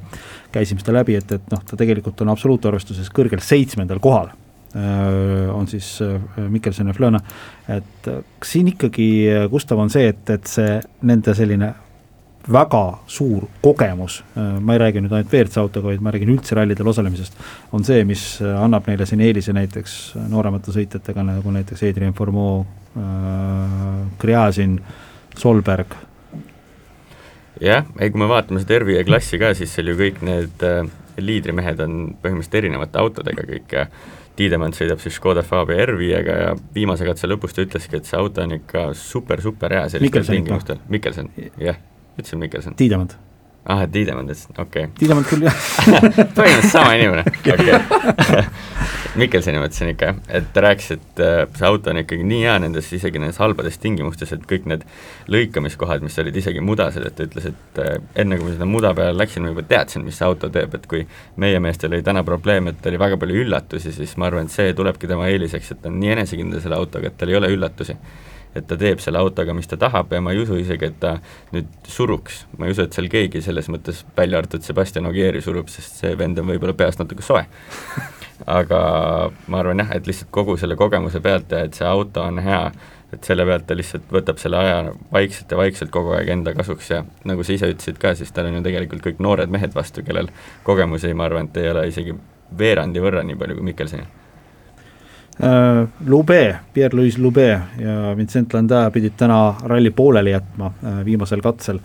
käisime 0.55 0.83
seda 0.83 0.97
läbi, 0.99 1.15
et, 1.19 1.31
et 1.31 1.47
noh, 1.53 1.63
ta 1.63 1.79
tegelikult 1.79 2.25
on 2.25 2.35
absoluutarvestuses 2.35 3.11
kõrgel 3.15 3.43
seitsmendal 3.43 4.03
kohal 4.03 4.35
on 4.77 5.65
siis 5.71 5.87
Mikkelson 6.51 6.91
ja 6.91 6.93
Flööna, 6.93 7.21
et 7.73 8.05
kas 8.05 8.51
siin 8.51 8.67
ikkagi, 8.75 9.07
Gustav, 9.49 9.79
on 9.81 9.89
see, 9.89 10.11
et, 10.11 10.35
et 10.35 10.51
see 10.51 10.75
nende 11.07 11.33
selline 11.39 11.71
väga 12.53 12.83
suur 13.11 13.49
kogemus, 13.63 14.21
ma 14.37 14.75
ei 14.77 14.79
räägi 14.79 15.03
nüüd 15.03 15.15
ainult 15.17 15.33
WRC 15.33 15.59
autoga, 15.61 15.91
vaid 15.91 16.03
ma 16.05 16.13
räägin 16.15 16.31
üldse 16.37 16.55
rallidel 16.55 16.91
osalemisest, 16.93 17.39
on 17.75 17.85
see, 17.87 18.05
mis 18.07 18.27
annab 18.43 18.87
neile 18.87 19.07
siin 19.09 19.23
eelise 19.27 19.55
näiteks 19.57 19.97
nooremate 20.31 20.75
sõitjatega, 20.75 21.25
nagu 21.27 21.55
näiteks 21.55 21.83
Adrian 21.89 22.15
Formeau, 22.15 22.63
Gräzin, 24.21 24.79
Solberg. 25.37 25.97
jah, 27.61 27.89
ei 27.99 28.13
kui 28.13 28.21
me 28.21 28.29
vaatame 28.31 28.63
seda 28.63 28.79
RV 28.83 29.03
klassi 29.09 29.41
ka, 29.41 29.51
siis 29.57 29.73
seal 29.75 29.91
ju 29.91 29.97
kõik 29.99 30.23
need 30.27 30.63
äh, 30.67 30.85
liidrimehed 31.17 31.81
on 31.81 31.99
põhimõtteliselt 32.23 32.61
erinevate 32.61 33.01
autodega 33.01 33.47
kõik 33.49 33.75
ja 33.79 33.87
Tiidemann 34.37 34.77
sõidab 34.77 35.01
siis 35.01 35.17
Škoda 35.17 35.41
Fabia 35.41 35.87
R5-ga 35.87 36.35
ja 36.43 36.51
viimase 36.75 37.09
katse 37.09 37.29
lõpus 37.29 37.57
ta 37.57 37.65
ütleski, 37.65 37.97
et 37.97 38.09
see 38.09 38.19
auto 38.21 38.45
on 38.45 38.53
ikka 38.59 38.91
super-super 39.01 39.73
hea 39.73 39.87
sellistel 39.95 40.29
tingimustel, 40.29 40.83
Mikkelson, 40.93 41.31
jah, 41.57 41.81
ütlesin 42.19 42.43
Mikkelson. 42.43 42.77
Tiidemann 42.77 43.15
ah, 43.67 43.83
et 43.83 43.93
Tiidemann 43.93 44.31
ütles, 44.31 44.47
okei. 44.53 44.87
Okay.. 44.87 44.93
Tiidemann 45.01 45.27
küll 45.27 45.47
jah. 45.47 45.57
Põhimõtteliselt 46.37 46.71
sama 46.71 46.95
inimene, 46.99 47.25
okei. 47.55 48.45
Mikkelsoni 49.21 49.61
mõtlesin 49.63 49.91
ikka 49.95 50.11
jah, 50.11 50.19
et 50.39 50.51
ta 50.53 50.63
rääkis, 50.67 50.91
et 50.93 51.23
äh, 51.25 51.39
see 51.57 51.67
auto 51.67 51.91
on 51.91 52.03
ikkagi 52.03 52.27
nii 52.29 52.43
hea 52.45 52.57
nendes, 52.63 52.91
isegi 52.93 53.21
nendes 53.23 53.41
halbades 53.41 53.79
tingimustes, 53.81 54.35
et 54.37 54.45
kõik 54.49 54.69
need 54.69 54.85
lõikamiskohad, 55.33 56.05
mis 56.05 56.19
olid 56.21 56.37
isegi 56.37 56.63
mudased, 56.65 57.07
et 57.09 57.17
ta 57.17 57.25
ütles, 57.27 57.49
et 57.49 57.81
äh, 57.83 57.97
enne 58.23 58.39
kui 58.39 58.51
ma 58.51 58.55
seda 58.59 58.69
muda 58.69 58.93
peale 58.99 59.17
läksin, 59.17 59.47
ma 59.47 59.55
juba 59.55 59.65
teadsin, 59.73 60.05
mis 60.07 60.21
see 60.21 60.29
auto 60.29 60.53
teeb, 60.53 60.77
et 60.77 60.87
kui 60.91 61.07
meie 61.43 61.63
meestel 61.65 61.97
oli 61.97 62.05
täna 62.07 62.23
probleem, 62.29 62.71
et 62.71 62.91
oli 62.93 63.01
väga 63.01 63.19
palju 63.23 63.41
üllatusi, 63.47 63.95
siis 63.97 64.15
ma 64.21 64.29
arvan, 64.29 64.51
et 64.51 64.55
see 64.55 64.77
tulebki 64.77 65.09
tema 65.11 65.31
eeliseks, 65.33 65.73
et 65.73 65.83
ta 65.83 65.91
on 65.91 65.99
nii 66.03 66.15
enesekindel 66.19 66.63
selle 66.63 66.79
autoga, 66.79 67.09
et 67.09 67.19
tal 67.19 67.33
ei 67.33 67.41
ole 67.41 67.51
üllatusi 67.57 67.97
et 68.57 68.67
ta 68.69 68.79
teeb 68.81 69.01
selle 69.03 69.21
autoga, 69.21 69.55
mis 69.57 69.69
ta 69.71 69.79
tahab 69.81 70.13
ja 70.13 70.21
ma 70.25 70.33
ei 70.35 70.43
usu 70.43 70.59
isegi, 70.61 70.91
et 70.91 70.99
ta 71.03 71.17
nüüd 71.55 71.71
suruks, 71.91 72.45
ma 72.59 72.67
ei 72.67 72.75
usu, 72.75 72.87
et 72.87 72.97
seal 72.97 73.11
keegi 73.13 73.43
selles 73.45 73.71
mõttes, 73.73 74.03
välja 74.17 74.41
arvatud 74.41 74.65
Sebastian 74.67 75.09
Ogieri 75.11 75.43
surub, 75.45 75.71
sest 75.73 76.01
see 76.03 76.17
vend 76.19 76.41
on 76.41 76.49
võib-olla 76.51 76.77
peast 76.77 77.03
natuke 77.03 77.25
soe. 77.27 77.45
Aga 78.53 78.81
ma 79.49 79.63
arvan 79.63 79.81
jah, 79.81 79.95
et 79.97 80.09
lihtsalt 80.09 80.29
kogu 80.35 80.59
selle 80.61 80.77
kogemuse 80.77 81.23
pealt 81.25 81.53
ja 81.53 81.63
et 81.65 81.79
see 81.79 81.87
auto 81.89 82.25
on 82.25 82.43
hea, 82.45 82.61
et 83.15 83.25
selle 83.25 83.47
pealt 83.49 83.65
ta 83.69 83.77
lihtsalt 83.79 84.11
võtab 84.13 84.41
selle 84.43 84.61
aja 84.61 84.93
vaikselt 85.15 85.53
ja 85.53 85.61
vaikselt 85.61 85.93
kogu 85.95 86.13
aeg 86.19 86.35
enda 86.35 86.53
kasuks 86.57 86.91
ja 86.93 87.01
nagu 87.25 87.47
sa 87.47 87.57
ise 87.57 87.71
ütlesid 87.73 88.01
ka, 88.03 88.13
siis 88.19 88.35
tal 88.37 88.51
on 88.51 88.59
ju 88.59 88.67
tegelikult 88.67 89.05
kõik 89.07 89.25
noored 89.25 89.53
mehed 89.53 89.73
vastu, 89.77 90.05
kellel 90.05 90.29
kogemusi, 90.69 91.15
ma 91.17 91.31
arvan, 91.31 91.49
et 91.49 91.63
ei 91.63 91.73
ole 91.73 91.89
isegi 91.89 92.17
veerandi 92.59 93.03
võrra 93.03 93.25
nii 93.25 93.41
palju 93.41 93.57
kui 93.59 93.71
Mikkelsonil 93.71 94.26
Lube, 96.07 96.59
Pierre-Louis 96.73 97.19
Lube 97.19 97.49
ja 97.79 98.17
Vincent 98.17 98.55
Landin 98.55 98.93
pidid 98.93 99.19
täna 99.21 99.55
ralli 99.69 99.91
pooleli 99.91 100.33
jätma 100.33 100.71
äh, 100.81 101.03
viimasel 101.05 101.43
katsel 101.45 101.81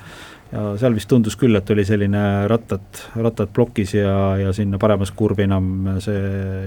ja 0.51 0.77
seal 0.79 0.95
vist 0.95 1.09
tundus 1.11 1.35
küll, 1.39 1.55
et 1.55 1.69
oli 1.71 1.83
selline 1.87 2.47
rattad, 2.47 3.01
rattad 3.19 3.51
plokis 3.53 3.93
ja, 3.95 4.15
ja 4.39 4.53
sinna 4.55 4.79
paremas 4.79 5.11
kurvi 5.15 5.43
enam 5.47 5.97
see 6.03 6.21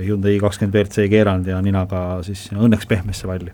Hyundai 0.04 0.36
kakskümmend 0.42 0.76
WRC 0.76 1.04
ei 1.04 1.12
keeranud 1.12 1.48
ja 1.48 1.60
ninaga 1.64 2.02
siis 2.26 2.46
õnneks 2.52 2.88
pehmesse 2.88 3.28
valli. 3.28 3.52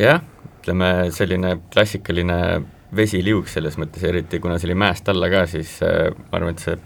jah, 0.00 0.22
ütleme 0.60 1.10
selline 1.12 1.58
klassikaline 1.72 2.38
vesiliug 2.96 3.48
selles 3.48 3.76
mõttes, 3.78 4.04
eriti 4.08 4.40
kuna 4.40 4.56
see 4.58 4.70
oli 4.70 4.78
mäest 4.82 5.08
alla 5.08 5.28
ka, 5.32 5.44
siis 5.52 5.76
äh, 5.84 6.08
ma 6.30 6.40
arvan, 6.40 6.56
et 6.56 6.64
see 6.64 6.78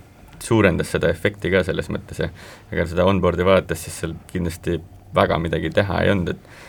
suurendas 0.45 0.91
seda 0.93 1.09
efekti 1.09 1.51
ka 1.55 1.63
selles 1.65 1.87
mõttes 1.93 2.19
ja 2.21 2.29
ega 2.73 2.85
seda 2.91 3.07
onboard'i 3.09 3.47
vaadates, 3.47 3.87
siis 3.87 4.03
seal 4.03 4.19
kindlasti 4.33 4.81
väga 5.15 5.39
midagi 5.43 5.71
teha 5.75 6.03
ei 6.05 6.15
olnud, 6.15 6.35
et 6.35 6.63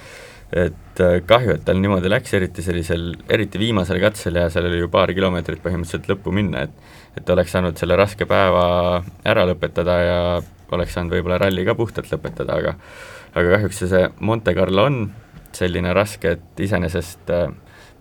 et 0.55 1.01
äh, 1.01 1.17
kahju, 1.25 1.55
et 1.57 1.63
tal 1.67 1.79
niimoodi 1.81 2.09
läks, 2.11 2.33
eriti 2.37 2.63
sellisel, 2.63 3.09
eriti 3.33 3.59
viimasel 3.59 3.97
katsel 3.99 4.37
ja 4.39 4.45
seal 4.53 4.69
oli 4.69 4.77
ju 4.83 4.91
paar 4.93 5.11
kilomeetrit 5.15 5.63
põhimõtteliselt 5.63 6.07
lõppu 6.11 6.31
minna, 6.35 6.67
et 6.67 6.93
et 7.15 7.29
oleks 7.31 7.53
saanud 7.55 7.77
selle 7.79 7.95
raske 7.95 8.27
päeva 8.27 9.01
ära 9.23 9.45
lõpetada 9.47 9.93
ja 10.03 10.19
oleks 10.75 10.95
saanud 10.95 11.15
võib-olla 11.15 11.39
ralli 11.39 11.63
ka 11.65 11.75
puhtalt 11.75 12.11
lõpetada, 12.11 12.59
aga 12.59 12.75
aga 13.35 13.57
kahjuks 13.57 13.81
see, 13.81 13.91
see 13.91 14.09
Monte 14.19 14.53
Carlo 14.55 14.85
on 14.87 14.99
selline 15.55 15.93
raske, 15.95 16.35
et 16.37 16.63
iseenesest 16.67 17.31
äh, 17.33 17.47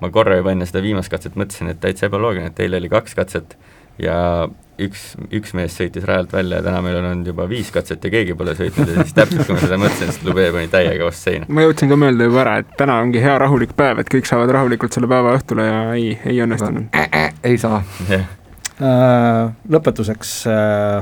ma 0.03 0.11
korra 0.15 0.39
juba 0.39 0.53
enne 0.55 0.67
seda 0.69 0.83
viimast 0.85 1.13
katset 1.13 1.39
mõtlesin, 1.39 1.71
et 1.73 1.81
täitsa 1.83 2.11
ebaloogiline, 2.11 2.53
et 2.53 2.65
eile 2.67 2.81
oli 2.83 2.91
kaks 2.93 3.17
katset 3.19 3.57
ja 3.99 4.49
üks, 4.81 5.03
üks 5.35 5.55
mees 5.57 5.75
sõitis 5.79 6.05
rajalt 6.07 6.33
välja 6.35 6.59
ja 6.59 6.67
täna 6.67 6.83
meil 6.85 6.99
on 6.99 7.09
olnud 7.11 7.31
juba 7.31 7.47
viis 7.51 7.71
katset 7.75 8.05
ja 8.05 8.13
keegi 8.13 8.37
pole 8.39 8.57
sõitnud 8.59 8.91
ja 8.91 9.03
siis 9.03 9.17
täpselt, 9.17 9.45
kui 9.47 9.57
ma 9.57 9.63
seda 9.63 9.81
mõtlesin, 9.81 10.13
siis 10.13 10.23
Lube 10.27 10.47
pani 10.55 10.71
täiega 10.73 11.09
vastu 11.09 11.31
seina. 11.31 11.49
ma 11.49 11.67
jõudsin 11.67 11.93
ka 11.93 11.99
mõelda 12.01 12.29
juba 12.29 12.41
ära, 12.45 12.55
et 12.63 12.79
täna 12.79 13.01
ongi 13.03 13.23
hea 13.23 13.35
rahulik 13.45 13.75
päev, 13.78 14.02
et 14.02 14.11
kõik 14.11 14.30
saavad 14.30 14.54
rahulikult 14.54 14.97
selle 14.97 15.11
päeva 15.11 15.37
õhtule 15.39 15.69
ja 15.69 15.85
ei, 15.99 16.17
ei 16.25 16.41
õnnestunud 16.45 16.89
äh,. 16.91 17.13
Äh, 17.21 17.37
ei 17.52 17.61
saa 17.61 17.83
yeah.. 18.09 18.26
Äh, 18.75 19.52
lõpetuseks 19.71 20.33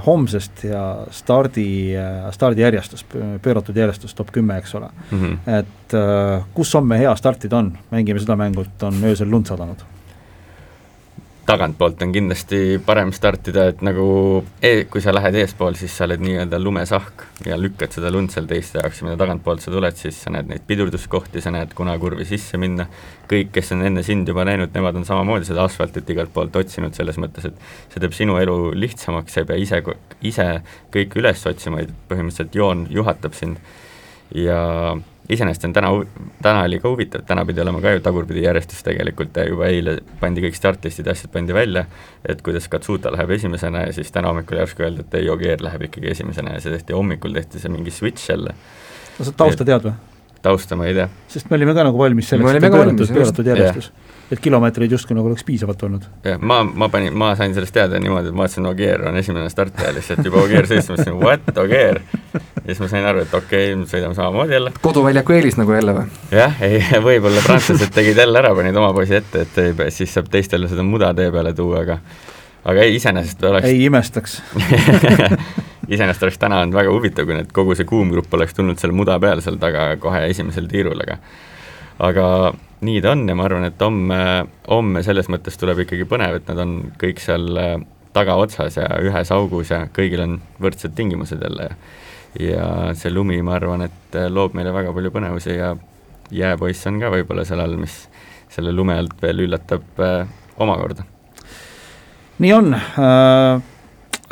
homsest 0.05 0.67
ja 0.69 0.83
stardi 1.09 1.65
stardijärjestus, 2.37 3.07
pööratud 3.41 3.79
järjestus 3.81 4.13
top 4.19 4.35
kümme, 4.35 4.59
eks 4.61 4.77
ole 4.77 4.91
mm. 4.93 5.23
-hmm. 5.23 5.57
et 5.61 5.97
kus 6.53 6.75
homme 6.77 7.01
hea 7.01 7.17
startida 7.17 7.57
on, 7.57 7.73
mängime 7.91 8.21
seda 8.21 8.37
mängu, 8.37 8.69
et 8.69 8.85
on 8.85 9.01
öösel 9.09 9.33
lund 9.33 9.49
sadanud 9.49 9.81
tagantpoolt 11.47 12.03
on 12.05 12.13
kindlasti 12.15 12.79
parem 12.87 13.11
startida, 13.15 13.65
et 13.73 13.81
nagu 13.83 14.05
e 14.63 14.85
kui 14.91 15.03
sa 15.03 15.15
lähed 15.15 15.35
eespool, 15.41 15.75
siis 15.79 15.95
sa 15.97 16.07
oled 16.07 16.23
nii-öelda 16.23 16.61
lumesahk 16.63 17.25
ja 17.49 17.59
lükkad 17.59 17.95
seda 17.97 18.13
lund 18.15 18.31
seal 18.31 18.47
teiste 18.51 18.79
jaoks 18.79 19.03
ja 19.03 19.09
mida 19.09 19.19
tagantpoolt 19.25 19.65
sa 19.65 19.73
tuled, 19.75 19.99
siis 19.99 20.21
sa 20.23 20.31
näed 20.35 20.51
neid 20.53 20.65
pidurduskohti, 20.69 21.43
sa 21.43 21.51
näed, 21.55 21.75
kuna 21.79 21.97
kurvi 22.03 22.27
sisse 22.29 22.61
minna, 22.63 22.87
kõik, 23.31 23.51
kes 23.57 23.75
on 23.75 23.83
enne 23.89 24.07
sind 24.07 24.31
juba 24.31 24.47
näinud, 24.47 24.71
nemad 24.77 25.01
on 25.01 25.07
samamoodi 25.09 25.51
seda 25.51 25.67
asfaltit 25.67 26.11
igalt 26.15 26.33
poolt 26.35 26.57
otsinud, 26.63 26.95
selles 26.95 27.19
mõttes, 27.23 27.51
et 27.51 27.95
see 27.95 28.03
teeb 28.03 28.15
sinu 28.17 28.39
elu 28.39 28.59
lihtsamaks, 28.79 29.35
sa 29.35 29.43
ei 29.43 29.51
pea 29.51 29.63
ise, 29.63 29.83
ise 30.23 30.51
kõike 30.95 31.23
üles 31.23 31.47
otsima, 31.51 31.83
vaid 31.83 31.95
põhimõtteliselt 32.11 32.55
joon 32.59 32.87
juhatab 32.91 33.35
sind. 33.39 33.59
Ja 34.39 34.61
iseenesest 35.29 35.65
on 35.65 35.73
täna, 35.73 35.91
täna 36.43 36.63
oli 36.67 36.79
ka 36.83 36.91
huvitav, 36.91 37.25
täna 37.27 37.45
pidi 37.47 37.63
olema 37.63 37.81
ka 37.81 37.95
ju 37.95 38.03
tagurpidi 38.05 38.43
järjestus 38.45 38.83
tegelikult 38.87 39.37
ja 39.37 39.47
juba 39.49 39.69
eile 39.71 39.97
pandi 40.21 40.45
kõik 40.45 40.59
startlistid 40.59 41.07
ja 41.07 41.17
asjad 41.17 41.33
pandi 41.35 41.55
välja, 41.55 41.85
et 42.29 42.43
kuidas 42.43 42.69
Katsuta 42.73 43.13
läheb 43.15 43.31
esimesena 43.39 43.87
ja 43.87 43.93
siis 43.97 44.13
täna 44.13 44.33
hommikul 44.33 44.59
järsku 44.59 44.87
öeldi, 44.87 45.07
et 45.07 45.19
ei, 45.21 45.29
Ogier 45.31 45.63
läheb 45.63 45.87
ikkagi 45.89 46.11
esimesena 46.17 46.57
ja 46.57 46.65
see 46.65 46.75
tehti, 46.75 46.97
hommikul 46.97 47.39
tehti 47.39 47.63
see 47.63 47.73
mingi 47.73 47.95
switch 47.95 48.31
jälle. 48.31 48.55
no 49.19 49.29
sa 49.29 49.37
tausta 49.45 49.65
tead 49.69 49.87
või? 49.87 50.12
Tausta 50.43 50.77
ma 50.77 50.87
ei 50.87 50.95
tea. 50.97 51.09
sest 51.31 51.51
me 51.51 51.57
olime 51.57 51.75
ka 51.77 51.85
nagu 51.87 51.99
valmis 51.99 52.29
selleks, 52.33 52.59
et 52.59 52.67
pööratud, 52.75 53.13
pööratud 53.15 53.49
järjestus 53.53 53.89
yeah.. 53.91 54.33
et 54.35 54.43
kilomeetreid 54.43 54.95
justkui 54.97 55.17
nagu 55.17 55.31
oleks 55.31 55.45
piisavalt 55.47 55.85
olnud. 55.87 56.09
jah, 56.27 56.41
ma, 56.41 56.63
ma 56.65 56.89
panin, 56.93 57.15
ma 57.19 57.33
sain 57.39 57.55
sellest 57.55 57.75
teada 57.77 58.01
niimoodi, 58.03 58.33
et 58.33 58.37
ma 58.37 58.45
vaatasin, 58.47 58.67
Ogier 58.73 59.07
on 59.09 59.19
esimene 59.21 59.51
startija 59.53 59.93
lihtsalt 59.95 60.27
juba 60.27 60.43
Ogier 60.43 60.69
sõitis, 60.69 60.91
ma 60.91 60.99
mõtlesin 60.99 61.21
what, 61.23 61.63
Ogier. 61.65 62.03
ja 62.35 62.67
siis 62.67 62.83
ma 62.83 62.91
sain 62.93 63.09
aru, 63.13 63.25
et 63.27 63.39
okei 63.39 63.73
okay,, 63.77 63.89
sõidame 63.95 64.19
samamoodi 64.19 64.59
jälle. 64.59 64.75
koduväljaku 64.83 65.39
eelis 65.39 65.59
nagu 65.61 65.79
jälle 65.79 65.97
või? 66.01 66.21
jah, 66.35 66.63
ei, 66.67 66.83
võib-olla 67.09 67.47
prantslased 67.47 67.95
tegid 67.95 68.23
jälle 68.25 68.43
ära, 68.43 68.55
panid 68.59 68.83
oma 68.83 68.93
poisi 68.97 69.19
ette, 69.21 69.47
et 69.47 69.63
ei, 69.63 69.91
siis 69.95 70.15
saab 70.19 70.31
teistele 70.33 70.71
seda 70.71 70.87
muda 70.87 71.15
tee 71.19 71.31
peale 71.35 71.55
tuua, 71.57 71.87
aga 71.87 72.01
aga 72.63 72.87
ei, 72.87 72.97
iseenesest 72.99 73.43
oleks 73.47 73.71
ei 73.71 73.85
imestaks 73.89 74.41
iseenesest 75.93 76.27
oleks 76.27 76.41
täna 76.43 76.63
olnud 76.63 76.77
väga 76.77 76.93
huvitav, 76.95 77.29
kui 77.29 77.39
need, 77.39 77.53
kogu 77.55 77.77
see 77.79 77.89
kuumgrupp 77.89 78.35
oleks 78.39 78.57
tulnud 78.59 78.81
seal 78.81 78.95
muda 78.97 79.19
peal 79.23 79.43
seal 79.45 79.59
taga 79.63 79.93
kohe 80.03 80.25
esimesel 80.31 80.69
tiirul, 80.71 81.01
aga 81.05 81.19
aga 82.03 82.27
nii 82.83 83.01
ta 83.05 83.13
on 83.15 83.27
ja 83.29 83.35
ma 83.39 83.47
arvan, 83.47 83.69
et 83.69 83.83
homme, 83.83 84.21
homme 84.69 85.03
selles 85.07 85.29
mõttes 85.31 85.59
tuleb 85.61 85.85
ikkagi 85.85 86.09
põnev, 86.09 86.41
et 86.41 86.49
nad 86.51 86.63
on 86.65 86.79
kõik 87.01 87.21
seal 87.23 87.51
äh, 87.61 87.75
tagaotsas 88.17 88.81
ja 88.81 88.89
ühes 89.05 89.31
augus 89.33 89.71
ja 89.73 89.85
kõigil 89.95 90.25
on 90.25 90.41
võrdsed 90.61 90.97
tingimused 90.97 91.45
jälle. 91.45 91.69
Ja 91.71 92.01
ja 92.41 92.93
see 92.97 93.13
lumi, 93.13 93.41
ma 93.45 93.57
arvan, 93.59 93.87
et 93.89 94.17
äh, 94.17 94.29
loob 94.33 94.57
meile 94.57 94.73
väga 94.75 94.93
palju 94.95 95.13
põnevusi 95.13 95.57
ja 95.57 95.75
jääpoiss 96.33 96.89
on 96.89 97.01
ka 97.03 97.11
võib-olla 97.13 97.45
seal 97.49 97.61
all, 97.61 97.77
mis 97.81 98.07
selle 98.53 98.73
lume 98.73 98.97
alt 98.97 99.19
veel 99.23 99.45
üllatab 99.47 100.01
äh, 100.01 100.25
omakorda. 100.61 101.05
Nii 102.43 102.53
on 102.57 102.73
äh,, 102.75 103.61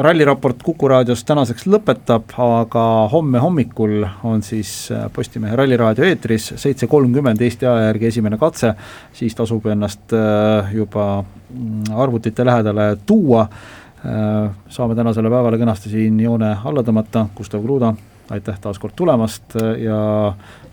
ralliraport 0.00 0.62
Kuku 0.64 0.88
raadios 0.88 1.22
tänaseks 1.28 1.66
lõpetab, 1.68 2.32
aga 2.40 2.84
homme 3.12 3.40
hommikul 3.42 4.04
on 4.24 4.42
siis 4.42 4.72
äh, 4.94 5.06
Postimehe 5.12 5.56
Ralliraadio 5.56 6.06
eetris 6.08 6.54
seitse 6.60 6.88
kolmkümmend 6.90 7.40
Eesti 7.44 7.68
aja 7.68 7.90
järgi 7.90 8.08
esimene 8.08 8.38
katse, 8.40 8.72
siis 9.16 9.36
tasub 9.36 9.66
ennast 9.68 10.14
äh, 10.16 10.72
juba 10.74 11.06
mm, 11.20 11.92
arvutite 12.00 12.46
lähedale 12.46 12.94
tuua. 13.06 13.46
Äh,, 14.00 14.48
saame 14.72 14.96
tänasele 14.96 15.30
päevale 15.30 15.58
kenasti 15.60 15.92
siin 15.92 16.20
joone 16.20 16.54
alla 16.64 16.84
tõmmata, 16.86 17.26
Gustav 17.36 17.60
Kruda, 17.64 17.92
aitäh 18.31 18.59
taas 18.62 18.79
kord 18.79 18.95
tulemast 18.97 19.57
ja 19.79 20.01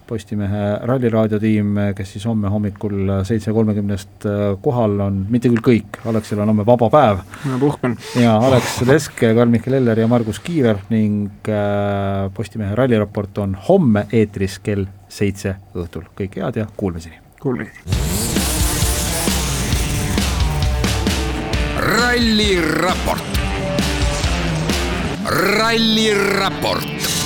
Postimehe 0.08 0.80
Ralliraadio 0.88 1.40
tiim, 1.40 1.76
kes 1.96 2.14
siis 2.16 2.26
homme 2.26 2.48
hommikul 2.48 3.10
seitse 3.28 3.52
kolmekümnest 3.52 4.26
äh, 4.26 4.44
kohal 4.64 4.96
on, 5.04 5.18
mitte 5.30 5.52
küll 5.52 5.64
kõik, 5.66 6.00
Aleksil 6.08 6.40
on 6.40 6.54
homme 6.54 6.64
vaba 6.68 6.88
päev. 6.94 7.20
ma 7.44 7.60
puhkan. 7.60 7.98
ja 8.16 8.38
Alex 8.38 8.80
Leske, 8.88 9.34
Karl-Mihkel 9.36 9.82
Eller 9.82 10.00
ja 10.00 10.08
Margus 10.08 10.40
Kiiver 10.40 10.80
ning 10.90 11.50
äh, 11.52 12.32
Postimehe 12.34 12.76
ralliraport 12.76 13.44
on 13.44 13.58
homme 13.68 14.06
eetris 14.12 14.60
kell 14.64 14.88
seitse 15.10 15.58
õhtul, 15.76 16.08
kõike 16.16 16.44
head 16.46 16.62
ja 16.64 16.70
kuulmiseni. 16.78 17.20
Kuulmiseni. 17.44 18.06
ralliraport. 21.98 23.24
ralliraport 25.60 27.17